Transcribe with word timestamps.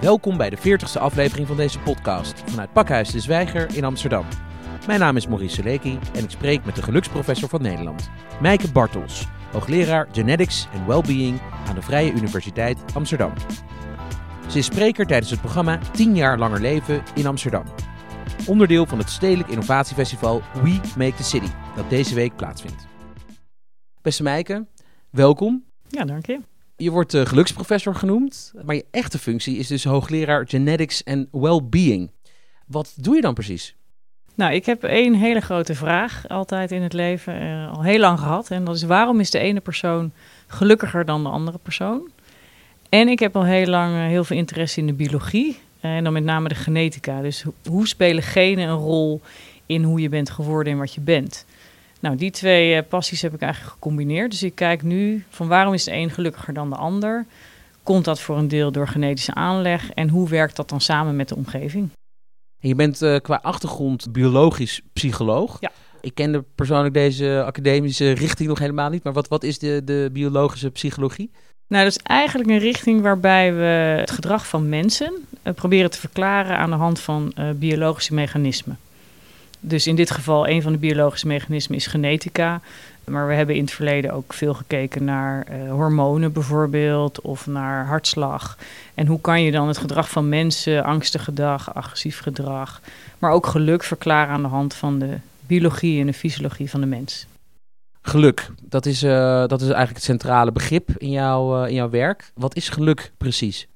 Welkom 0.00 0.36
bij 0.36 0.50
de 0.50 0.58
40ste 0.58 1.00
aflevering 1.00 1.46
van 1.46 1.56
deze 1.56 1.78
podcast 1.78 2.42
vanuit 2.46 2.72
Pakhuis 2.72 3.10
de 3.10 3.20
Zwijger 3.20 3.76
in 3.76 3.84
Amsterdam. 3.84 4.24
Mijn 4.86 5.00
naam 5.00 5.16
is 5.16 5.26
Maurice 5.26 5.54
Seleki 5.54 5.98
en 6.14 6.24
ik 6.24 6.30
spreek 6.30 6.64
met 6.64 6.74
de 6.76 6.82
geluksprofessor 6.82 7.48
van 7.48 7.62
Nederland, 7.62 8.10
Mijke 8.40 8.72
Bartels, 8.72 9.26
hoogleraar 9.52 10.08
Genetics 10.12 10.68
en 10.72 10.86
Wellbeing 10.86 11.40
aan 11.68 11.74
de 11.74 11.82
Vrije 11.82 12.12
Universiteit 12.12 12.78
Amsterdam. 12.94 13.32
Ze 14.46 14.58
is 14.58 14.66
spreker 14.66 15.06
tijdens 15.06 15.30
het 15.30 15.40
programma 15.40 15.78
10 15.92 16.16
jaar 16.16 16.38
langer 16.38 16.60
leven 16.60 17.02
in 17.14 17.26
Amsterdam. 17.26 17.64
Onderdeel 18.46 18.86
van 18.86 18.98
het 18.98 19.10
Stedelijk 19.10 19.48
Innovatiefestival 19.48 20.42
We 20.62 20.80
Make 20.96 21.14
the 21.14 21.24
City, 21.24 21.50
dat 21.76 21.90
deze 21.90 22.14
week 22.14 22.36
plaatsvindt. 22.36 22.86
Beste 24.02 24.22
Mijke, 24.22 24.66
welkom. 25.10 25.64
Ja, 25.88 26.04
dank 26.04 26.26
je. 26.26 26.40
Je 26.76 26.90
wordt 26.90 27.14
uh, 27.14 27.26
geluksprofessor 27.26 27.94
genoemd, 27.94 28.52
maar 28.64 28.74
je 28.74 28.84
echte 28.90 29.18
functie 29.18 29.56
is 29.56 29.66
dus 29.66 29.84
hoogleraar 29.84 30.48
Genetics 30.48 31.02
en 31.02 31.28
Wellbeing. 31.32 32.10
Wat 32.66 32.94
doe 32.96 33.14
je 33.14 33.20
dan 33.20 33.34
precies? 33.34 33.76
Nou, 34.34 34.54
ik 34.54 34.66
heb 34.66 34.84
één 34.84 35.14
hele 35.14 35.40
grote 35.40 35.74
vraag 35.74 36.28
altijd 36.28 36.72
in 36.72 36.82
het 36.82 36.92
leven, 36.92 37.42
uh, 37.42 37.72
al 37.72 37.82
heel 37.82 38.00
lang 38.00 38.18
gehad. 38.18 38.50
En 38.50 38.64
dat 38.64 38.74
is 38.74 38.82
waarom 38.82 39.20
is 39.20 39.30
de 39.30 39.38
ene 39.38 39.60
persoon 39.60 40.12
gelukkiger 40.46 41.04
dan 41.04 41.22
de 41.22 41.28
andere 41.28 41.58
persoon? 41.58 42.10
En 42.88 43.08
ik 43.08 43.18
heb 43.18 43.36
al 43.36 43.44
heel 43.44 43.66
lang 43.66 43.94
uh, 43.94 44.06
heel 44.06 44.24
veel 44.24 44.36
interesse 44.36 44.80
in 44.80 44.86
de 44.86 44.92
biologie. 44.92 45.64
En 45.86 46.04
dan 46.04 46.12
met 46.12 46.24
name 46.24 46.48
de 46.48 46.54
genetica. 46.54 47.20
Dus 47.20 47.42
ho 47.42 47.54
hoe 47.68 47.88
spelen 47.88 48.22
genen 48.22 48.68
een 48.68 48.76
rol 48.76 49.20
in 49.66 49.82
hoe 49.82 50.00
je 50.00 50.08
bent 50.08 50.30
geworden 50.30 50.72
en 50.72 50.78
wat 50.78 50.94
je 50.94 51.00
bent? 51.00 51.46
Nou, 52.00 52.16
die 52.16 52.30
twee 52.30 52.76
uh, 52.76 52.82
passies 52.88 53.22
heb 53.22 53.34
ik 53.34 53.40
eigenlijk 53.40 53.72
gecombineerd. 53.72 54.30
Dus 54.30 54.42
ik 54.42 54.54
kijk 54.54 54.82
nu 54.82 55.24
van 55.28 55.48
waarom 55.48 55.74
is 55.74 55.84
de 55.84 55.92
een 55.92 56.10
gelukkiger 56.10 56.54
dan 56.54 56.70
de 56.70 56.76
ander? 56.76 57.26
Komt 57.82 58.04
dat 58.04 58.20
voor 58.20 58.38
een 58.38 58.48
deel 58.48 58.72
door 58.72 58.88
genetische 58.88 59.34
aanleg? 59.34 59.90
En 59.90 60.08
hoe 60.08 60.28
werkt 60.28 60.56
dat 60.56 60.68
dan 60.68 60.80
samen 60.80 61.16
met 61.16 61.28
de 61.28 61.36
omgeving? 61.36 61.90
En 62.62 62.68
je 62.68 62.74
bent 62.74 63.02
uh, 63.02 63.16
qua 63.16 63.38
achtergrond 63.42 64.12
biologisch 64.12 64.80
psycholoog. 64.92 65.56
Ja. 65.60 65.70
Ik 66.00 66.14
kende 66.14 66.44
persoonlijk 66.54 66.94
deze 66.94 67.42
academische 67.46 68.10
richting 68.10 68.48
nog 68.48 68.58
helemaal 68.58 68.90
niet. 68.90 69.04
Maar 69.04 69.12
wat, 69.12 69.28
wat 69.28 69.42
is 69.42 69.58
de, 69.58 69.82
de 69.84 70.10
biologische 70.12 70.70
psychologie? 70.70 71.30
Nou, 71.68 71.84
dat 71.84 71.92
is 71.96 72.02
eigenlijk 72.02 72.50
een 72.50 72.58
richting 72.58 73.02
waarbij 73.02 73.54
we 73.54 73.98
het 74.00 74.10
gedrag 74.10 74.46
van 74.46 74.68
mensen 74.68 75.12
uh, 75.42 75.52
proberen 75.52 75.90
te 75.90 75.98
verklaren 75.98 76.56
aan 76.58 76.70
de 76.70 76.76
hand 76.76 77.00
van 77.00 77.32
uh, 77.38 77.50
biologische 77.50 78.14
mechanismen. 78.14 78.78
Dus 79.60 79.86
in 79.86 79.96
dit 79.96 80.10
geval, 80.10 80.48
een 80.48 80.62
van 80.62 80.72
de 80.72 80.78
biologische 80.78 81.26
mechanismen 81.26 81.76
is 81.76 81.86
genetica. 81.86 82.60
Maar 83.04 83.26
we 83.26 83.34
hebben 83.34 83.54
in 83.54 83.60
het 83.60 83.72
verleden 83.72 84.12
ook 84.12 84.32
veel 84.32 84.54
gekeken 84.54 85.04
naar 85.04 85.46
uh, 85.50 85.70
hormonen 85.70 86.32
bijvoorbeeld, 86.32 87.20
of 87.20 87.46
naar 87.46 87.86
hartslag. 87.86 88.58
En 88.94 89.06
hoe 89.06 89.20
kan 89.20 89.42
je 89.42 89.50
dan 89.50 89.68
het 89.68 89.78
gedrag 89.78 90.10
van 90.10 90.28
mensen, 90.28 90.84
angstig 90.84 91.24
gedrag, 91.24 91.74
agressief 91.74 92.20
gedrag, 92.20 92.80
maar 93.18 93.30
ook 93.30 93.46
geluk 93.46 93.84
verklaren 93.84 94.34
aan 94.34 94.42
de 94.42 94.48
hand 94.48 94.74
van 94.74 94.98
de 94.98 95.18
biologie 95.46 96.00
en 96.00 96.06
de 96.06 96.12
fysiologie 96.12 96.70
van 96.70 96.80
de 96.80 96.86
mens. 96.86 97.26
Geluk, 98.06 98.50
dat 98.62 98.86
is, 98.86 99.02
uh, 99.02 99.10
dat 99.46 99.60
is 99.60 99.66
eigenlijk 99.66 99.94
het 99.94 100.02
centrale 100.02 100.52
begrip 100.52 100.90
in, 100.96 101.10
jou, 101.10 101.62
uh, 101.62 101.68
in 101.68 101.74
jouw 101.74 101.90
werk. 101.90 102.30
Wat 102.34 102.56
is 102.56 102.68
geluk 102.68 103.12
precies? 103.18 103.66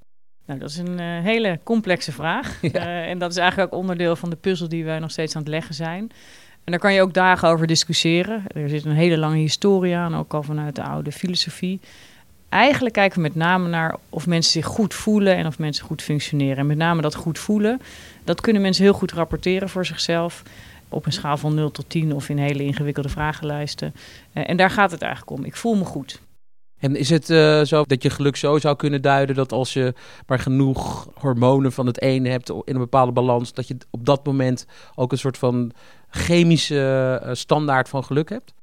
Nou, 0.46 0.58
dat 0.58 0.70
is 0.70 0.76
een 0.76 1.00
uh, 1.00 1.20
hele 1.22 1.58
complexe 1.62 2.12
vraag. 2.12 2.58
Ja. 2.72 3.04
En 3.04 3.18
dat 3.18 3.30
is 3.30 3.36
eigenlijk 3.36 3.72
ook 3.72 3.80
onderdeel 3.80 4.16
van 4.16 4.30
de 4.30 4.36
puzzel 4.36 4.68
die 4.68 4.84
wij 4.84 4.98
nog 4.98 5.10
steeds 5.10 5.36
aan 5.36 5.42
het 5.42 5.50
leggen 5.50 5.74
zijn. 5.74 6.10
En 6.64 6.72
daar 6.72 6.78
kan 6.78 6.92
je 6.92 7.02
ook 7.02 7.14
dagen 7.14 7.48
over 7.48 7.66
discussiëren. 7.66 8.42
Er 8.46 8.68
zit 8.68 8.84
een 8.84 8.92
hele 8.92 9.18
lange 9.18 9.36
historie 9.36 9.96
aan, 9.96 10.16
ook 10.16 10.34
al 10.34 10.42
vanuit 10.42 10.74
de 10.74 10.82
oude 10.82 11.12
filosofie. 11.12 11.80
Eigenlijk 12.48 12.94
kijken 12.94 13.16
we 13.16 13.22
met 13.22 13.34
name 13.34 13.68
naar 13.68 13.96
of 14.08 14.26
mensen 14.26 14.52
zich 14.52 14.66
goed 14.66 14.94
voelen 14.94 15.36
en 15.36 15.46
of 15.46 15.58
mensen 15.58 15.84
goed 15.84 16.02
functioneren. 16.02 16.56
En 16.56 16.66
met 16.66 16.76
name 16.76 17.02
dat 17.02 17.14
goed 17.14 17.38
voelen, 17.38 17.80
dat 18.24 18.40
kunnen 18.40 18.62
mensen 18.62 18.84
heel 18.84 18.92
goed 18.92 19.12
rapporteren 19.12 19.68
voor 19.68 19.86
zichzelf. 19.86 20.42
Op 20.90 21.06
een 21.06 21.12
schaal 21.12 21.36
van 21.36 21.54
0 21.54 21.70
tot 21.70 21.88
10 21.88 22.14
of 22.14 22.28
in 22.28 22.38
hele 22.38 22.62
ingewikkelde 22.62 23.08
vragenlijsten. 23.08 23.94
Uh, 24.34 24.48
en 24.48 24.56
daar 24.56 24.70
gaat 24.70 24.90
het 24.90 25.02
eigenlijk 25.02 25.38
om. 25.38 25.44
Ik 25.44 25.56
voel 25.56 25.74
me 25.74 25.84
goed. 25.84 26.20
En 26.78 26.96
is 26.96 27.10
het 27.10 27.30
uh, 27.30 27.62
zo 27.62 27.82
dat 27.86 28.02
je 28.02 28.10
geluk 28.10 28.36
zo 28.36 28.58
zou 28.58 28.76
kunnen 28.76 29.02
duiden 29.02 29.36
dat 29.36 29.52
als 29.52 29.72
je 29.72 29.94
maar 30.26 30.38
genoeg 30.38 31.08
hormonen 31.14 31.72
van 31.72 31.86
het 31.86 32.02
een 32.02 32.24
hebt 32.24 32.48
in 32.48 32.62
een 32.64 32.78
bepaalde 32.78 33.12
balans, 33.12 33.52
dat 33.52 33.68
je 33.68 33.76
op 33.90 34.06
dat 34.06 34.26
moment 34.26 34.66
ook 34.94 35.12
een 35.12 35.18
soort 35.18 35.38
van 35.38 35.72
chemische 36.10 37.20
uh, 37.24 37.30
standaard 37.32 37.88
van 37.88 38.04
geluk 38.04 38.28
hebt? 38.28 38.54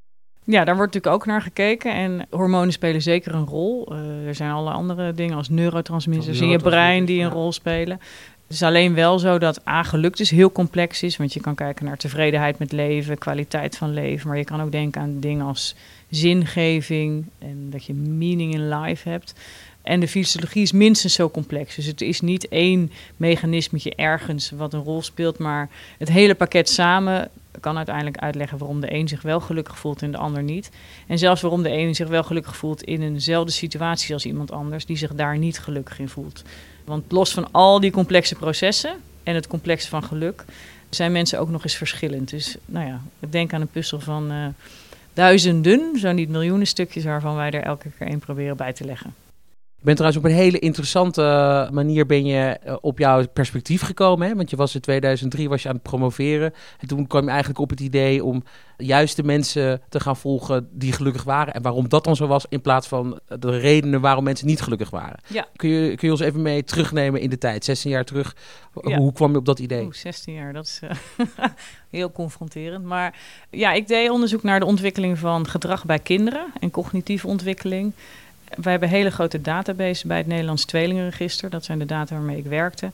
Ja, 0.43 0.63
daar 0.65 0.75
wordt 0.75 0.93
natuurlijk 0.93 1.21
ook 1.21 1.27
naar 1.27 1.41
gekeken. 1.41 1.93
En 1.93 2.27
hormonen 2.29 2.71
spelen 2.71 3.01
zeker 3.01 3.33
een 3.33 3.45
rol. 3.45 3.93
Uh, 3.93 4.27
er 4.27 4.35
zijn 4.35 4.51
alle 4.51 4.71
andere 4.71 5.13
dingen 5.13 5.37
als 5.37 5.49
neurotransmitters 5.49 6.39
in 6.39 6.49
je 6.49 6.59
brein 6.59 7.05
die 7.05 7.19
een 7.19 7.27
ja. 7.27 7.33
rol 7.33 7.51
spelen. 7.51 7.99
Het 8.47 8.55
is 8.55 8.63
alleen 8.63 8.93
wel 8.93 9.19
zo 9.19 9.37
dat 9.37 9.67
A, 9.67 9.83
geluk 9.83 10.17
dus 10.17 10.29
heel 10.29 10.51
complex 10.51 11.03
is. 11.03 11.17
Want 11.17 11.33
je 11.33 11.39
kan 11.39 11.55
kijken 11.55 11.85
naar 11.85 11.97
tevredenheid 11.97 12.59
met 12.59 12.71
leven, 12.71 13.17
kwaliteit 13.17 13.77
van 13.77 13.93
leven. 13.93 14.27
Maar 14.27 14.37
je 14.37 14.43
kan 14.43 14.61
ook 14.61 14.71
denken 14.71 15.01
aan 15.01 15.19
dingen 15.19 15.45
als 15.45 15.75
zingeving 16.09 17.25
en 17.39 17.69
dat 17.69 17.85
je 17.85 17.93
meaning 17.93 18.53
in 18.53 18.69
life 18.69 19.09
hebt. 19.09 19.33
En 19.81 19.99
de 19.99 20.07
fysiologie 20.07 20.61
is 20.61 20.71
minstens 20.71 21.13
zo 21.13 21.29
complex. 21.29 21.75
Dus 21.75 21.85
het 21.85 22.01
is 22.01 22.21
niet 22.21 22.47
één 22.47 22.91
mechanismetje 23.17 23.95
ergens 23.95 24.49
wat 24.49 24.73
een 24.73 24.83
rol 24.83 25.01
speelt, 25.01 25.37
maar 25.37 25.69
het 25.97 26.09
hele 26.09 26.35
pakket 26.35 26.69
samen 26.69 27.29
kan 27.59 27.77
uiteindelijk 27.77 28.17
uitleggen 28.17 28.57
waarom 28.57 28.81
de 28.81 28.93
een 28.93 29.07
zich 29.07 29.21
wel 29.21 29.39
gelukkig 29.39 29.79
voelt 29.79 30.01
en 30.01 30.11
de 30.11 30.17
ander 30.17 30.43
niet. 30.43 30.69
En 31.07 31.17
zelfs 31.17 31.41
waarom 31.41 31.63
de 31.63 31.71
een 31.71 31.95
zich 31.95 32.07
wel 32.07 32.23
gelukkig 32.23 32.55
voelt 32.55 32.83
in 32.83 33.01
eenzelfde 33.01 33.51
situatie 33.51 34.13
als 34.13 34.25
iemand 34.25 34.51
anders 34.51 34.85
die 34.85 34.97
zich 34.97 35.13
daar 35.13 35.37
niet 35.37 35.59
gelukkig 35.59 35.99
in 35.99 36.09
voelt. 36.09 36.43
Want 36.85 37.11
los 37.11 37.33
van 37.33 37.51
al 37.51 37.79
die 37.79 37.91
complexe 37.91 38.35
processen 38.35 38.95
en 39.23 39.35
het 39.35 39.47
complexe 39.47 39.89
van 39.89 40.03
geluk, 40.03 40.45
zijn 40.89 41.11
mensen 41.11 41.39
ook 41.39 41.49
nog 41.49 41.63
eens 41.63 41.75
verschillend. 41.75 42.29
Dus 42.29 42.57
nou 42.65 42.87
ja, 42.87 43.01
ik 43.19 43.31
denk 43.31 43.53
aan 43.53 43.61
een 43.61 43.67
puzzel 43.67 43.99
van 43.99 44.31
uh, 44.31 44.45
duizenden, 45.13 45.99
zo 45.99 46.11
niet 46.11 46.29
miljoenen 46.29 46.67
stukjes, 46.67 47.03
waarvan 47.03 47.35
wij 47.35 47.51
er 47.51 47.63
elke 47.63 47.89
keer 47.97 48.07
één 48.07 48.19
proberen 48.19 48.57
bij 48.57 48.73
te 48.73 48.85
leggen. 48.85 49.13
Bent 49.87 49.99
trouwens 49.99 50.25
op 50.25 50.31
een 50.31 50.37
hele 50.37 50.59
interessante 50.59 51.21
manier 51.71 52.05
ben 52.05 52.25
je 52.25 52.59
op 52.81 52.97
jouw 52.97 53.27
perspectief 53.27 53.81
gekomen. 53.81 54.27
Hè? 54.27 54.35
Want 54.35 54.49
je 54.49 54.55
was 54.55 54.75
in 54.75 54.81
2003 54.81 55.49
was 55.49 55.61
je 55.61 55.69
aan 55.69 55.73
het 55.73 55.83
promoveren. 55.83 56.53
En 56.79 56.87
toen 56.87 57.07
kwam 57.07 57.23
je 57.23 57.29
eigenlijk 57.29 57.59
op 57.59 57.69
het 57.69 57.79
idee 57.79 58.23
om 58.23 58.43
juist 58.77 59.15
de 59.15 59.23
mensen 59.23 59.81
te 59.89 59.99
gaan 59.99 60.17
volgen 60.17 60.69
die 60.71 60.91
gelukkig 60.91 61.23
waren. 61.23 61.53
En 61.53 61.61
waarom 61.61 61.89
dat 61.89 62.03
dan 62.03 62.15
zo 62.15 62.27
was, 62.27 62.45
in 62.49 62.61
plaats 62.61 62.87
van 62.87 63.19
de 63.39 63.59
redenen 63.59 64.01
waarom 64.01 64.23
mensen 64.23 64.47
niet 64.47 64.61
gelukkig 64.61 64.89
waren. 64.89 65.19
Ja. 65.27 65.47
Kun, 65.55 65.69
je, 65.69 65.95
kun 65.95 66.07
je 66.07 66.13
ons 66.13 66.21
even 66.21 66.41
mee 66.41 66.63
terugnemen 66.63 67.21
in 67.21 67.29
de 67.29 67.37
tijd, 67.37 67.65
16 67.65 67.91
jaar 67.91 68.05
terug? 68.05 68.35
Ja. 68.81 68.97
Hoe 68.97 69.13
kwam 69.13 69.31
je 69.31 69.37
op 69.37 69.45
dat 69.45 69.59
idee? 69.59 69.83
Oeh, 69.83 69.93
16 69.93 70.33
jaar, 70.33 70.53
dat 70.53 70.65
is 70.65 70.79
uh, 70.83 70.89
heel 71.89 72.11
confronterend. 72.11 72.85
Maar 72.85 73.19
ja, 73.49 73.73
ik 73.73 73.87
deed 73.87 74.09
onderzoek 74.09 74.43
naar 74.43 74.59
de 74.59 74.65
ontwikkeling 74.65 75.17
van 75.17 75.47
gedrag 75.47 75.85
bij 75.85 75.99
kinderen 75.99 76.45
en 76.59 76.71
cognitieve 76.71 77.27
ontwikkeling. 77.27 77.93
Wij 78.55 78.71
hebben 78.71 78.89
hele 78.89 79.09
grote 79.09 79.41
database 79.41 80.07
bij 80.07 80.17
het 80.17 80.27
Nederlands 80.27 80.65
Tweelingenregister. 80.65 81.49
Dat 81.49 81.65
zijn 81.65 81.79
de 81.79 81.85
data 81.85 82.15
waarmee 82.15 82.37
ik 82.37 82.45
werkte. 82.45 82.91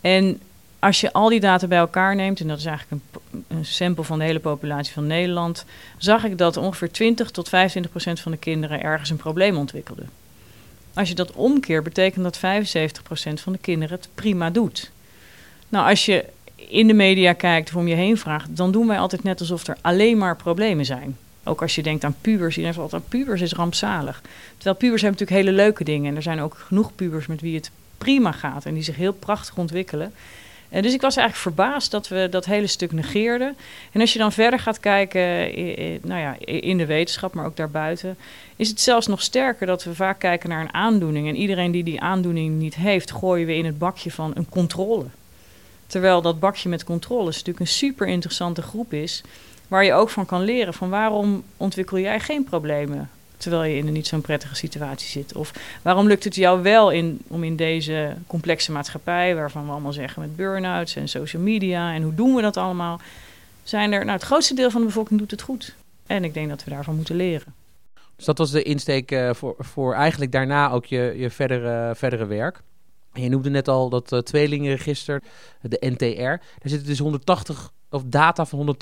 En 0.00 0.40
als 0.78 1.00
je 1.00 1.12
al 1.12 1.28
die 1.28 1.40
data 1.40 1.66
bij 1.66 1.78
elkaar 1.78 2.14
neemt, 2.14 2.40
en 2.40 2.48
dat 2.48 2.58
is 2.58 2.64
eigenlijk 2.64 3.02
een, 3.30 3.44
een 3.48 3.64
sample 3.64 4.04
van 4.04 4.18
de 4.18 4.24
hele 4.24 4.40
populatie 4.40 4.92
van 4.92 5.06
Nederland, 5.06 5.64
zag 5.96 6.24
ik 6.24 6.38
dat 6.38 6.56
ongeveer 6.56 6.90
20 6.90 7.30
tot 7.30 7.48
25 7.48 7.90
procent 7.90 8.20
van 8.20 8.32
de 8.32 8.38
kinderen 8.38 8.82
ergens 8.82 9.10
een 9.10 9.16
probleem 9.16 9.56
ontwikkelden. 9.56 10.10
Als 10.94 11.08
je 11.08 11.14
dat 11.14 11.32
omkeert, 11.32 11.84
betekent 11.84 12.24
dat 12.24 12.38
75 12.38 13.02
procent 13.02 13.40
van 13.40 13.52
de 13.52 13.58
kinderen 13.58 13.96
het 13.96 14.08
prima 14.14 14.50
doet. 14.50 14.90
Nou, 15.68 15.88
als 15.88 16.04
je 16.04 16.24
in 16.56 16.86
de 16.86 16.94
media 16.94 17.32
kijkt 17.32 17.68
of 17.68 17.76
om 17.76 17.88
je 17.88 17.94
heen 17.94 18.18
vraagt, 18.18 18.56
dan 18.56 18.72
doen 18.72 18.86
wij 18.86 18.98
altijd 18.98 19.22
net 19.22 19.40
alsof 19.40 19.66
er 19.66 19.76
alleen 19.80 20.18
maar 20.18 20.36
problemen 20.36 20.84
zijn. 20.84 21.16
Ook 21.48 21.62
als 21.62 21.74
je 21.74 21.82
denkt 21.82 22.04
aan 22.04 22.16
pubers, 22.20 22.56
iedereen 22.56 22.74
zegt 22.74 22.92
altijd 22.92 23.08
pubers 23.08 23.40
is 23.40 23.52
rampzalig. 23.52 24.22
Terwijl 24.54 24.76
pubers 24.76 25.02
hebben 25.02 25.20
natuurlijk 25.20 25.46
hele 25.46 25.62
leuke 25.62 25.84
dingen. 25.84 26.10
En 26.10 26.16
er 26.16 26.22
zijn 26.22 26.40
ook 26.40 26.56
genoeg 26.66 26.94
pubers 26.94 27.26
met 27.26 27.40
wie 27.40 27.54
het 27.54 27.70
prima 27.98 28.32
gaat 28.32 28.64
en 28.64 28.74
die 28.74 28.82
zich 28.82 28.96
heel 28.96 29.12
prachtig 29.12 29.56
ontwikkelen. 29.56 30.12
En 30.68 30.82
dus 30.82 30.92
ik 30.92 31.00
was 31.00 31.16
eigenlijk 31.16 31.56
verbaasd 31.56 31.90
dat 31.90 32.08
we 32.08 32.28
dat 32.30 32.44
hele 32.44 32.66
stuk 32.66 32.92
negeerden. 32.92 33.56
En 33.92 34.00
als 34.00 34.12
je 34.12 34.18
dan 34.18 34.32
verder 34.32 34.58
gaat 34.58 34.80
kijken, 34.80 35.20
nou 36.02 36.20
ja, 36.20 36.36
in 36.44 36.78
de 36.78 36.86
wetenschap, 36.86 37.34
maar 37.34 37.44
ook 37.46 37.56
daarbuiten, 37.56 38.16
is 38.56 38.68
het 38.68 38.80
zelfs 38.80 39.06
nog 39.06 39.22
sterker 39.22 39.66
dat 39.66 39.84
we 39.84 39.94
vaak 39.94 40.18
kijken 40.18 40.48
naar 40.48 40.60
een 40.60 40.74
aandoening. 40.74 41.28
En 41.28 41.36
iedereen 41.36 41.70
die 41.70 41.84
die 41.84 42.00
aandoening 42.00 42.58
niet 42.58 42.74
heeft, 42.74 43.12
gooien 43.12 43.46
we 43.46 43.54
in 43.54 43.64
het 43.64 43.78
bakje 43.78 44.10
van 44.10 44.32
een 44.34 44.48
controle. 44.48 45.04
Terwijl 45.86 46.22
dat 46.22 46.40
bakje 46.40 46.68
met 46.68 46.84
controles 46.84 47.34
natuurlijk 47.34 47.60
een 47.60 47.72
super 47.72 48.06
interessante 48.06 48.62
groep 48.62 48.92
is 48.92 49.22
waar 49.68 49.84
je 49.84 49.92
ook 49.92 50.10
van 50.10 50.26
kan 50.26 50.42
leren 50.42 50.74
van 50.74 50.90
waarom 50.90 51.42
ontwikkel 51.56 51.98
jij 51.98 52.20
geen 52.20 52.44
problemen 52.44 53.10
terwijl 53.36 53.62
je 53.62 53.76
in 53.76 53.86
een 53.86 53.92
niet 53.92 54.06
zo'n 54.06 54.20
prettige 54.20 54.54
situatie 54.54 55.08
zit? 55.08 55.34
Of 55.34 55.52
waarom 55.82 56.06
lukt 56.06 56.24
het 56.24 56.34
jou 56.34 56.62
wel 56.62 56.90
in, 56.90 57.20
om 57.26 57.44
in 57.44 57.56
deze 57.56 58.16
complexe 58.26 58.72
maatschappij, 58.72 59.34
waarvan 59.34 59.64
we 59.64 59.70
allemaal 59.70 59.92
zeggen 59.92 60.22
met 60.22 60.36
burn-outs 60.36 60.96
en 60.96 61.08
social 61.08 61.42
media 61.42 61.94
en 61.94 62.02
hoe 62.02 62.14
doen 62.14 62.34
we 62.34 62.42
dat 62.42 62.56
allemaal, 62.56 63.00
zijn 63.62 63.92
er, 63.92 64.00
nou 64.00 64.16
het 64.16 64.26
grootste 64.26 64.54
deel 64.54 64.70
van 64.70 64.80
de 64.80 64.86
bevolking 64.86 65.18
doet 65.18 65.30
het 65.30 65.42
goed. 65.42 65.74
En 66.06 66.24
ik 66.24 66.34
denk 66.34 66.48
dat 66.48 66.64
we 66.64 66.70
daarvan 66.70 66.96
moeten 66.96 67.16
leren. 67.16 67.54
Dus 68.16 68.24
dat 68.24 68.38
was 68.38 68.50
de 68.50 68.62
insteek 68.62 69.10
uh, 69.10 69.34
voor, 69.34 69.54
voor 69.58 69.94
eigenlijk 69.94 70.32
daarna 70.32 70.70
ook 70.70 70.84
je, 70.84 71.14
je 71.16 71.30
verdere, 71.30 71.94
verdere 71.94 72.26
werk. 72.26 72.62
En 73.16 73.22
je 73.22 73.28
noemde 73.28 73.50
net 73.50 73.68
al 73.68 73.88
dat 73.88 74.12
uh, 74.12 74.18
tweelingenregister, 74.18 75.22
de 75.60 75.76
NTR. 75.80 76.22
Daar 76.22 76.40
zitten 76.62 76.88
dus 76.88 76.98
180 76.98 77.72
of 77.90 78.02
data 78.06 78.46
van 78.46 78.76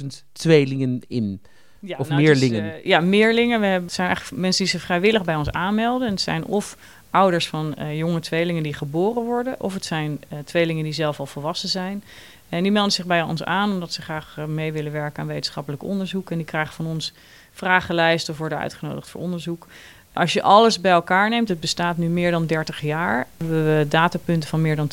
180.000 0.00 0.06
tweelingen 0.32 1.00
in. 1.08 1.42
Ja, 1.80 1.96
of 1.98 2.08
nou, 2.08 2.22
meerlingen. 2.22 2.62
Dus, 2.62 2.78
uh, 2.78 2.84
ja, 2.84 3.00
meerlingen. 3.00 3.60
We 3.60 3.66
hebben, 3.66 3.90
zijn 3.90 4.06
eigenlijk 4.06 4.40
mensen 4.40 4.64
die 4.64 4.72
zich 4.72 4.82
vrijwillig 4.82 5.24
bij 5.24 5.36
ons 5.36 5.50
aanmelden. 5.50 6.06
En 6.06 6.12
het 6.12 6.22
zijn 6.22 6.44
of 6.44 6.76
ouders 7.10 7.48
van 7.48 7.74
uh, 7.78 7.96
jonge 7.96 8.20
tweelingen 8.20 8.62
die 8.62 8.74
geboren 8.74 9.22
worden, 9.22 9.60
of 9.60 9.74
het 9.74 9.84
zijn 9.84 10.20
tweelingen 10.44 10.84
die 10.84 10.92
zelf 10.92 11.20
al 11.20 11.26
volwassen 11.26 11.68
zijn. 11.68 12.02
En 12.48 12.62
die 12.62 12.72
melden 12.72 12.92
zich 12.92 13.06
bij 13.06 13.22
ons 13.22 13.44
aan 13.44 13.72
omdat 13.72 13.92
ze 13.92 14.02
graag 14.02 14.36
mee 14.46 14.72
willen 14.72 14.92
werken 14.92 15.22
aan 15.22 15.28
wetenschappelijk 15.28 15.82
onderzoek. 15.82 16.30
En 16.30 16.36
die 16.36 16.46
krijgen 16.46 16.74
van 16.74 16.86
ons 16.86 17.12
vragenlijsten 17.52 18.32
of 18.32 18.38
worden 18.38 18.58
uitgenodigd 18.58 19.08
voor 19.08 19.20
onderzoek. 19.20 19.66
Als 20.16 20.32
je 20.32 20.42
alles 20.42 20.80
bij 20.80 20.92
elkaar 20.92 21.28
neemt, 21.28 21.48
het 21.48 21.60
bestaat 21.60 21.96
nu 21.96 22.06
meer 22.06 22.30
dan 22.30 22.46
30 22.46 22.80
jaar. 22.80 23.26
We 23.36 23.44
hebben 23.54 23.88
datapunten 23.88 24.48
van 24.48 24.60
meer 24.60 24.76
dan 24.76 24.90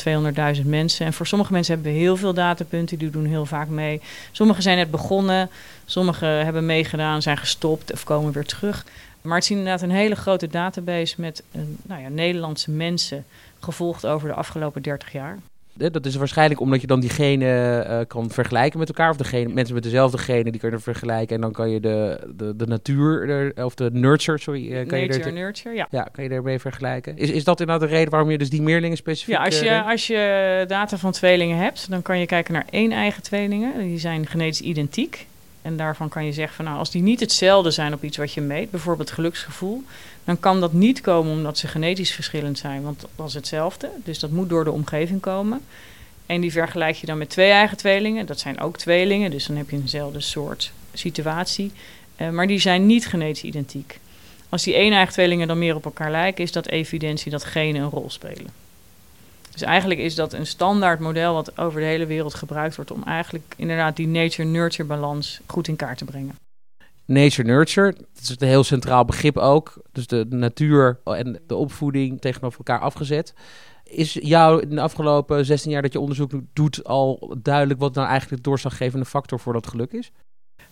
200.000 0.56 0.66
mensen. 0.66 1.06
En 1.06 1.12
voor 1.12 1.26
sommige 1.26 1.52
mensen 1.52 1.74
hebben 1.74 1.92
we 1.92 1.98
heel 1.98 2.16
veel 2.16 2.34
datapunten, 2.34 2.98
die 2.98 3.10
doen 3.10 3.24
heel 3.24 3.46
vaak 3.46 3.68
mee. 3.68 4.00
Sommigen 4.32 4.62
zijn 4.62 4.76
net 4.76 4.90
begonnen, 4.90 5.50
sommigen 5.84 6.44
hebben 6.44 6.66
meegedaan, 6.66 7.22
zijn 7.22 7.36
gestopt 7.36 7.92
of 7.92 8.04
komen 8.04 8.32
weer 8.32 8.44
terug. 8.44 8.84
Maar 9.20 9.34
het 9.34 9.44
is 9.44 9.50
inderdaad 9.50 9.82
een 9.82 9.90
hele 9.90 10.14
grote 10.14 10.46
database 10.46 11.14
met 11.20 11.42
nou 11.82 12.02
ja, 12.02 12.08
Nederlandse 12.08 12.70
mensen, 12.70 13.24
gevolgd 13.60 14.06
over 14.06 14.28
de 14.28 14.34
afgelopen 14.34 14.82
30 14.82 15.12
jaar. 15.12 15.38
Dat 15.76 16.06
is 16.06 16.14
waarschijnlijk 16.14 16.60
omdat 16.60 16.80
je 16.80 16.86
dan 16.86 17.00
diegene 17.00 17.84
uh, 17.88 17.98
kan 18.06 18.30
vergelijken 18.30 18.78
met 18.78 18.88
elkaar. 18.88 19.10
Of 19.10 19.16
degene, 19.16 19.52
mensen 19.52 19.74
met 19.74 19.82
dezelfde 19.82 20.18
genen, 20.18 20.52
die 20.52 20.60
kunnen 20.60 20.80
vergelijken. 20.80 21.34
En 21.34 21.40
dan 21.40 21.52
kan 21.52 21.70
je 21.70 21.80
de, 21.80 22.20
de, 22.36 22.56
de 22.56 22.66
natuur, 22.66 23.52
of 23.64 23.74
de 23.74 23.90
nurture, 23.92 24.38
sorry. 24.38 24.66
Uh, 24.66 24.86
kan 24.86 24.98
Nature 24.98 25.18
je 25.18 25.24
er, 25.24 25.32
nurture, 25.32 25.74
ja. 25.74 25.86
Ja, 25.90 26.08
kan 26.12 26.24
je 26.24 26.30
daarmee 26.30 26.58
vergelijken. 26.58 27.18
Is, 27.18 27.30
is 27.30 27.44
dat 27.44 27.60
inderdaad 27.60 27.88
de 27.88 27.94
reden 27.94 28.10
waarom 28.10 28.30
je 28.30 28.38
dus 28.38 28.50
die 28.50 28.62
meerlingen 28.62 28.96
specifiek... 28.96 29.34
Ja, 29.34 29.44
als 29.44 29.60
je, 29.60 29.66
uh, 29.66 29.88
als 29.88 30.06
je 30.06 30.64
data 30.68 30.96
van 30.96 31.12
tweelingen 31.12 31.58
hebt, 31.58 31.90
dan 31.90 32.02
kan 32.02 32.18
je 32.18 32.26
kijken 32.26 32.52
naar 32.52 32.66
één 32.70 32.92
eigen 32.92 33.22
tweelingen. 33.22 33.78
Die 33.78 33.98
zijn 33.98 34.26
genetisch 34.26 34.60
identiek. 34.60 35.26
En 35.62 35.76
daarvan 35.76 36.08
kan 36.08 36.24
je 36.24 36.32
zeggen 36.32 36.56
van 36.56 36.64
nou, 36.64 36.78
als 36.78 36.90
die 36.90 37.02
niet 37.02 37.20
hetzelfde 37.20 37.70
zijn 37.70 37.92
op 37.92 38.02
iets 38.02 38.16
wat 38.16 38.32
je 38.32 38.40
meet, 38.40 38.70
bijvoorbeeld 38.70 39.10
geluksgevoel, 39.10 39.82
dan 40.24 40.40
kan 40.40 40.60
dat 40.60 40.72
niet 40.72 41.00
komen 41.00 41.32
omdat 41.32 41.58
ze 41.58 41.68
genetisch 41.68 42.12
verschillend 42.12 42.58
zijn, 42.58 42.82
want 42.82 43.04
dat 43.16 43.28
is 43.28 43.34
hetzelfde. 43.34 43.90
Dus 44.04 44.18
dat 44.18 44.30
moet 44.30 44.48
door 44.48 44.64
de 44.64 44.70
omgeving 44.70 45.20
komen. 45.20 45.60
En 46.26 46.40
die 46.40 46.52
vergelijk 46.52 46.96
je 46.96 47.06
dan 47.06 47.18
met 47.18 47.30
twee 47.30 47.50
eigen 47.50 47.76
tweelingen. 47.76 48.26
Dat 48.26 48.40
zijn 48.40 48.60
ook 48.60 48.76
tweelingen, 48.76 49.30
dus 49.30 49.46
dan 49.46 49.56
heb 49.56 49.70
je 49.70 49.76
eenzelfde 49.76 50.20
soort 50.20 50.72
situatie. 50.92 51.72
Uh, 52.16 52.30
maar 52.30 52.46
die 52.46 52.58
zijn 52.58 52.86
niet 52.86 53.06
genetisch 53.06 53.42
identiek. 53.42 54.00
Als 54.48 54.62
die 54.62 54.74
één 54.74 54.92
eigen 54.92 55.12
tweelingen 55.12 55.48
dan 55.48 55.58
meer 55.58 55.74
op 55.74 55.84
elkaar 55.84 56.10
lijken, 56.10 56.44
is 56.44 56.52
dat 56.52 56.66
evidentie 56.66 57.30
dat 57.30 57.44
genen 57.44 57.82
een 57.82 57.90
rol 57.90 58.10
spelen. 58.10 58.62
Dus 59.50 59.62
eigenlijk 59.62 60.00
is 60.00 60.14
dat 60.14 60.32
een 60.32 60.46
standaard 60.46 61.00
model 61.00 61.34
wat 61.34 61.58
over 61.58 61.80
de 61.80 61.86
hele 61.86 62.06
wereld 62.06 62.34
gebruikt 62.34 62.76
wordt 62.76 62.90
om 62.90 63.02
eigenlijk 63.02 63.54
inderdaad 63.56 63.96
die 63.96 64.06
nature-nurture 64.06 64.88
balans 64.88 65.40
goed 65.46 65.68
in 65.68 65.76
kaart 65.76 65.98
te 65.98 66.04
brengen. 66.04 66.43
Nature-nurture, 67.06 67.92
dat 67.92 68.22
is 68.22 68.36
een 68.38 68.48
heel 68.48 68.64
centraal 68.64 69.04
begrip 69.04 69.36
ook. 69.36 69.82
Dus 69.92 70.06
de, 70.06 70.26
natuur 70.28 70.98
en 71.04 71.40
de 71.46 71.54
opvoeding 71.54 72.20
tegenover 72.20 72.58
elkaar 72.58 72.80
afgezet. 72.80 73.34
Is 73.84 74.12
jou 74.12 74.62
in 74.62 74.68
de 74.68 74.80
afgelopen 74.80 75.44
16 75.44 75.70
jaar 75.70 75.82
dat 75.82 75.92
je 75.92 76.00
onderzoek 76.00 76.30
doet 76.52 76.84
al 76.84 77.36
duidelijk 77.42 77.80
wat 77.80 77.94
nou 77.94 78.08
eigenlijk 78.08 78.42
de 78.42 78.48
doorslaggevende 78.48 79.04
factor 79.04 79.40
voor 79.40 79.52
dat 79.52 79.66
geluk 79.66 79.92
is? 79.92 80.10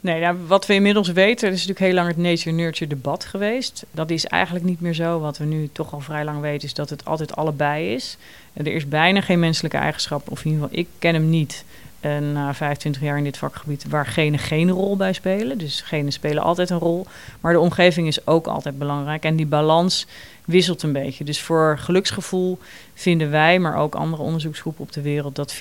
Nee, 0.03 0.21
nou, 0.21 0.37
wat 0.47 0.67
we 0.67 0.75
inmiddels 0.75 1.09
weten, 1.09 1.49
is 1.49 1.53
natuurlijk 1.53 1.79
heel 1.79 1.95
lang 1.95 2.09
het 2.09 2.17
nature-nurture 2.17 2.91
debat 2.91 3.25
geweest. 3.25 3.85
Dat 3.91 4.11
is 4.11 4.27
eigenlijk 4.27 4.65
niet 4.65 4.81
meer 4.81 4.95
zo. 4.95 5.21
Wat 5.21 5.39
we 5.39 5.45
nu 5.45 5.69
toch 5.73 5.93
al 5.93 6.01
vrij 6.01 6.25
lang 6.25 6.41
weten, 6.41 6.69
is 6.69 6.75
dat 6.75 6.91
het 6.91 7.05
altijd 7.05 7.37
allebei 7.37 7.95
is. 7.95 8.17
Er 8.53 8.67
is 8.67 8.89
bijna 8.89 9.21
geen 9.21 9.39
menselijke 9.39 9.77
eigenschap, 9.77 10.31
of 10.31 10.45
in 10.45 10.51
ieder 10.51 10.63
geval, 10.63 10.79
ik 10.79 10.89
ken 10.99 11.15
hem 11.15 11.31
niet. 11.31 11.65
En 12.03 12.33
na 12.33 12.55
25 12.55 13.03
jaar 13.03 13.19
in 13.19 13.25
dit 13.25 13.39
vakgebied, 13.39 13.89
waar 13.89 14.07
genen 14.07 14.39
geen 14.39 14.71
rol 14.71 14.97
bij 14.97 15.13
spelen. 15.13 15.59
Dus 15.59 15.81
genen 15.81 16.13
spelen 16.13 16.43
altijd 16.43 16.71
een 16.71 16.79
rol. 16.79 17.07
Maar 17.41 17.53
de 17.53 17.61
omgeving 17.61 18.07
is 18.07 18.27
ook 18.27 18.47
altijd 18.47 18.79
belangrijk. 18.79 19.25
En 19.25 19.37
die 19.37 19.47
balans 19.47 20.07
wisselt 20.45 20.83
een 20.83 20.93
beetje. 20.93 21.25
Dus 21.25 21.41
voor 21.41 21.79
geluksgevoel 21.79 22.59
vinden 22.95 23.31
wij, 23.31 23.59
maar 23.59 23.77
ook 23.77 23.95
andere 23.95 24.23
onderzoeksgroepen 24.23 24.85
op 24.85 24.93
de 24.93 25.01
wereld, 25.01 25.37
dat 25.37 25.55
40% 25.55 25.57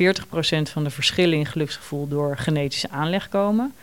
van 0.61 0.83
de 0.83 0.89
verschillen 0.89 1.37
in 1.37 1.45
geluksgevoel 1.45 2.07
door 2.07 2.37
genetische 2.37 2.89
aanleg 2.89 3.29
komen. 3.29 3.73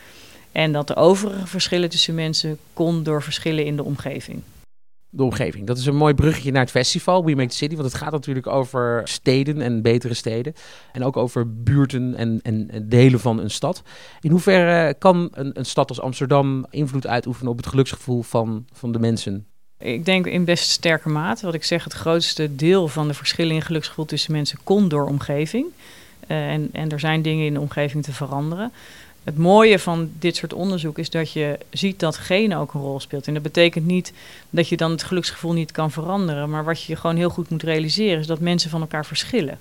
En 0.53 0.73
dat 0.73 0.87
de 0.87 0.97
overige 0.97 1.47
verschillen 1.47 1.89
tussen 1.89 2.15
mensen 2.15 2.59
kon 2.73 3.03
door 3.03 3.23
verschillen 3.23 3.65
in 3.65 3.77
de 3.77 3.85
omgeving. 3.85 4.43
De 5.11 5.23
omgeving. 5.23 5.67
Dat 5.67 5.79
is 5.79 5.87
een 5.87 5.97
mooi 5.97 6.15
bruggetje 6.15 6.53
naar 6.53 6.61
het 6.61 6.71
festival 6.71 7.25
We 7.25 7.35
Make 7.35 7.49
the 7.49 7.57
City. 7.57 7.77
Want 7.77 7.93
het 7.93 8.01
gaat 8.01 8.13
natuurlijk 8.13 8.47
over 8.47 9.01
steden 9.05 9.61
en 9.61 9.83
betere 9.83 10.15
steden. 10.15 10.53
En 10.93 11.05
ook 11.05 11.17
over 11.17 11.63
buurten 11.63 12.15
en, 12.15 12.41
en 12.43 12.71
delen 12.89 13.21
van 13.21 13.39
een 13.39 13.51
stad. 13.51 13.83
In 14.21 14.31
hoeverre 14.31 14.95
kan 14.95 15.29
een, 15.33 15.51
een 15.59 15.67
stad 15.67 15.89
als 15.89 16.01
Amsterdam 16.01 16.67
invloed 16.71 17.07
uitoefenen 17.07 17.51
op 17.51 17.57
het 17.57 17.67
geluksgevoel 17.67 18.23
van, 18.23 18.65
van 18.73 18.93
de 18.93 18.99
mensen? 18.99 19.47
Ik 19.79 20.05
denk 20.05 20.27
in 20.27 20.45
best 20.45 20.71
sterke 20.71 21.09
mate. 21.09 21.45
Wat 21.45 21.55
ik 21.55 21.65
zeg, 21.65 21.85
het 21.85 21.93
grootste 21.93 22.57
deel 22.57 22.89
van 22.89 23.09
de 23.09 23.15
verschillen 23.15 23.55
in 23.55 23.63
geluksgevoel 23.63 24.05
tussen 24.05 24.33
mensen 24.33 24.59
komt 24.65 24.91
door 24.91 25.07
omgeving. 25.07 25.67
Uh, 26.29 26.51
en, 26.51 26.69
en 26.73 26.91
er 26.91 27.01
zijn 27.01 27.23
dingen 27.23 27.47
in 27.47 27.55
de 27.55 27.61
omgeving 27.61 28.05
te 28.05 28.13
veranderen. 28.13 28.73
Het 29.29 29.39
mooie 29.39 29.79
van 29.79 30.11
dit 30.19 30.37
soort 30.37 30.53
onderzoek 30.53 30.99
is 30.99 31.11
dat 31.11 31.33
je 31.33 31.59
ziet 31.71 32.01
dat 32.01 32.17
genen 32.17 32.59
ook 32.59 32.75
een 32.75 32.81
rol 32.81 33.01
speelt. 33.01 33.27
En 33.27 33.35
dat 33.35 33.43
betekent 33.43 33.87
niet 33.87 34.13
dat 34.51 34.69
je 34.69 34.77
dan 34.77 34.91
het 34.91 35.03
geluksgevoel 35.03 35.53
niet 35.53 35.73
kan 35.73 35.91
veranderen. 35.91 36.51
Maar 36.51 36.65
wat 36.65 36.83
je 36.83 36.97
gewoon 36.97 37.17
heel 37.17 37.31
goed 37.31 37.51
moet 37.51 37.63
realiseren 37.63 38.19
is 38.19 38.27
dat 38.27 38.41
mensen 38.41 38.71
van 38.71 38.81
elkaar 38.81 39.07
verschillen. 39.07 39.59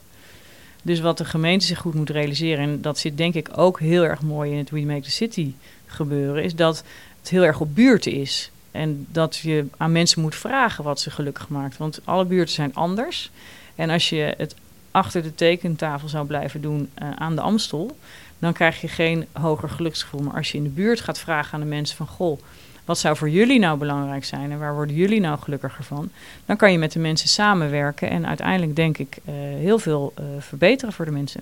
Dus 0.81 0.99
wat 0.99 1.17
de 1.17 1.25
gemeente 1.25 1.65
zich 1.65 1.79
goed 1.79 1.93
moet 1.93 2.09
realiseren, 2.09 2.63
en 2.63 2.81
dat 2.81 2.97
zit 2.97 3.17
denk 3.17 3.33
ik 3.33 3.49
ook 3.55 3.79
heel 3.79 4.03
erg 4.03 4.21
mooi 4.21 4.51
in 4.51 4.57
het 4.57 4.69
We 4.69 4.81
Make 4.81 5.01
the 5.01 5.11
City 5.11 5.51
gebeuren, 5.85 6.43
is 6.43 6.55
dat 6.55 6.83
het 7.19 7.29
heel 7.29 7.43
erg 7.43 7.59
op 7.59 7.75
buurten 7.75 8.11
is. 8.11 8.51
En 8.71 9.07
dat 9.11 9.35
je 9.37 9.65
aan 9.77 9.91
mensen 9.91 10.21
moet 10.21 10.35
vragen 10.35 10.83
wat 10.83 10.99
ze 10.99 11.11
gelukkig 11.11 11.47
maakt. 11.47 11.77
Want 11.77 11.99
alle 12.03 12.25
buurten 12.25 12.53
zijn 12.53 12.75
anders. 12.75 13.31
En 13.75 13.89
als 13.89 14.09
je 14.09 14.33
het 14.37 14.55
achter 14.91 15.23
de 15.23 15.35
tekentafel 15.35 16.07
zou 16.07 16.27
blijven 16.27 16.61
doen 16.61 16.89
uh, 17.01 17.09
aan 17.15 17.35
de 17.35 17.41
Amstel, 17.41 17.97
dan 18.39 18.53
krijg 18.53 18.81
je 18.81 18.87
geen 18.87 19.25
hoger 19.31 19.69
geluksgevoel. 19.69 20.21
Maar 20.21 20.35
als 20.35 20.51
je 20.51 20.57
in 20.57 20.63
de 20.63 20.69
buurt 20.69 21.01
gaat 21.01 21.19
vragen 21.19 21.53
aan 21.53 21.59
de 21.59 21.65
mensen 21.65 21.97
van... 21.97 22.07
goh, 22.07 22.39
wat 22.85 22.97
zou 22.97 23.15
voor 23.17 23.29
jullie 23.29 23.59
nou 23.59 23.77
belangrijk 23.77 24.25
zijn 24.25 24.51
en 24.51 24.59
waar 24.59 24.73
worden 24.73 24.95
jullie 24.95 25.19
nou 25.19 25.39
gelukkiger 25.39 25.83
van? 25.83 26.09
Dan 26.45 26.57
kan 26.57 26.71
je 26.71 26.77
met 26.77 26.91
de 26.91 26.99
mensen 26.99 27.29
samenwerken 27.29 28.09
en 28.09 28.27
uiteindelijk 28.27 28.75
denk 28.75 28.97
ik 28.97 29.17
uh, 29.17 29.33
heel 29.35 29.79
veel 29.79 30.13
uh, 30.19 30.25
verbeteren 30.39 30.93
voor 30.93 31.05
de 31.05 31.11
mensen. 31.11 31.41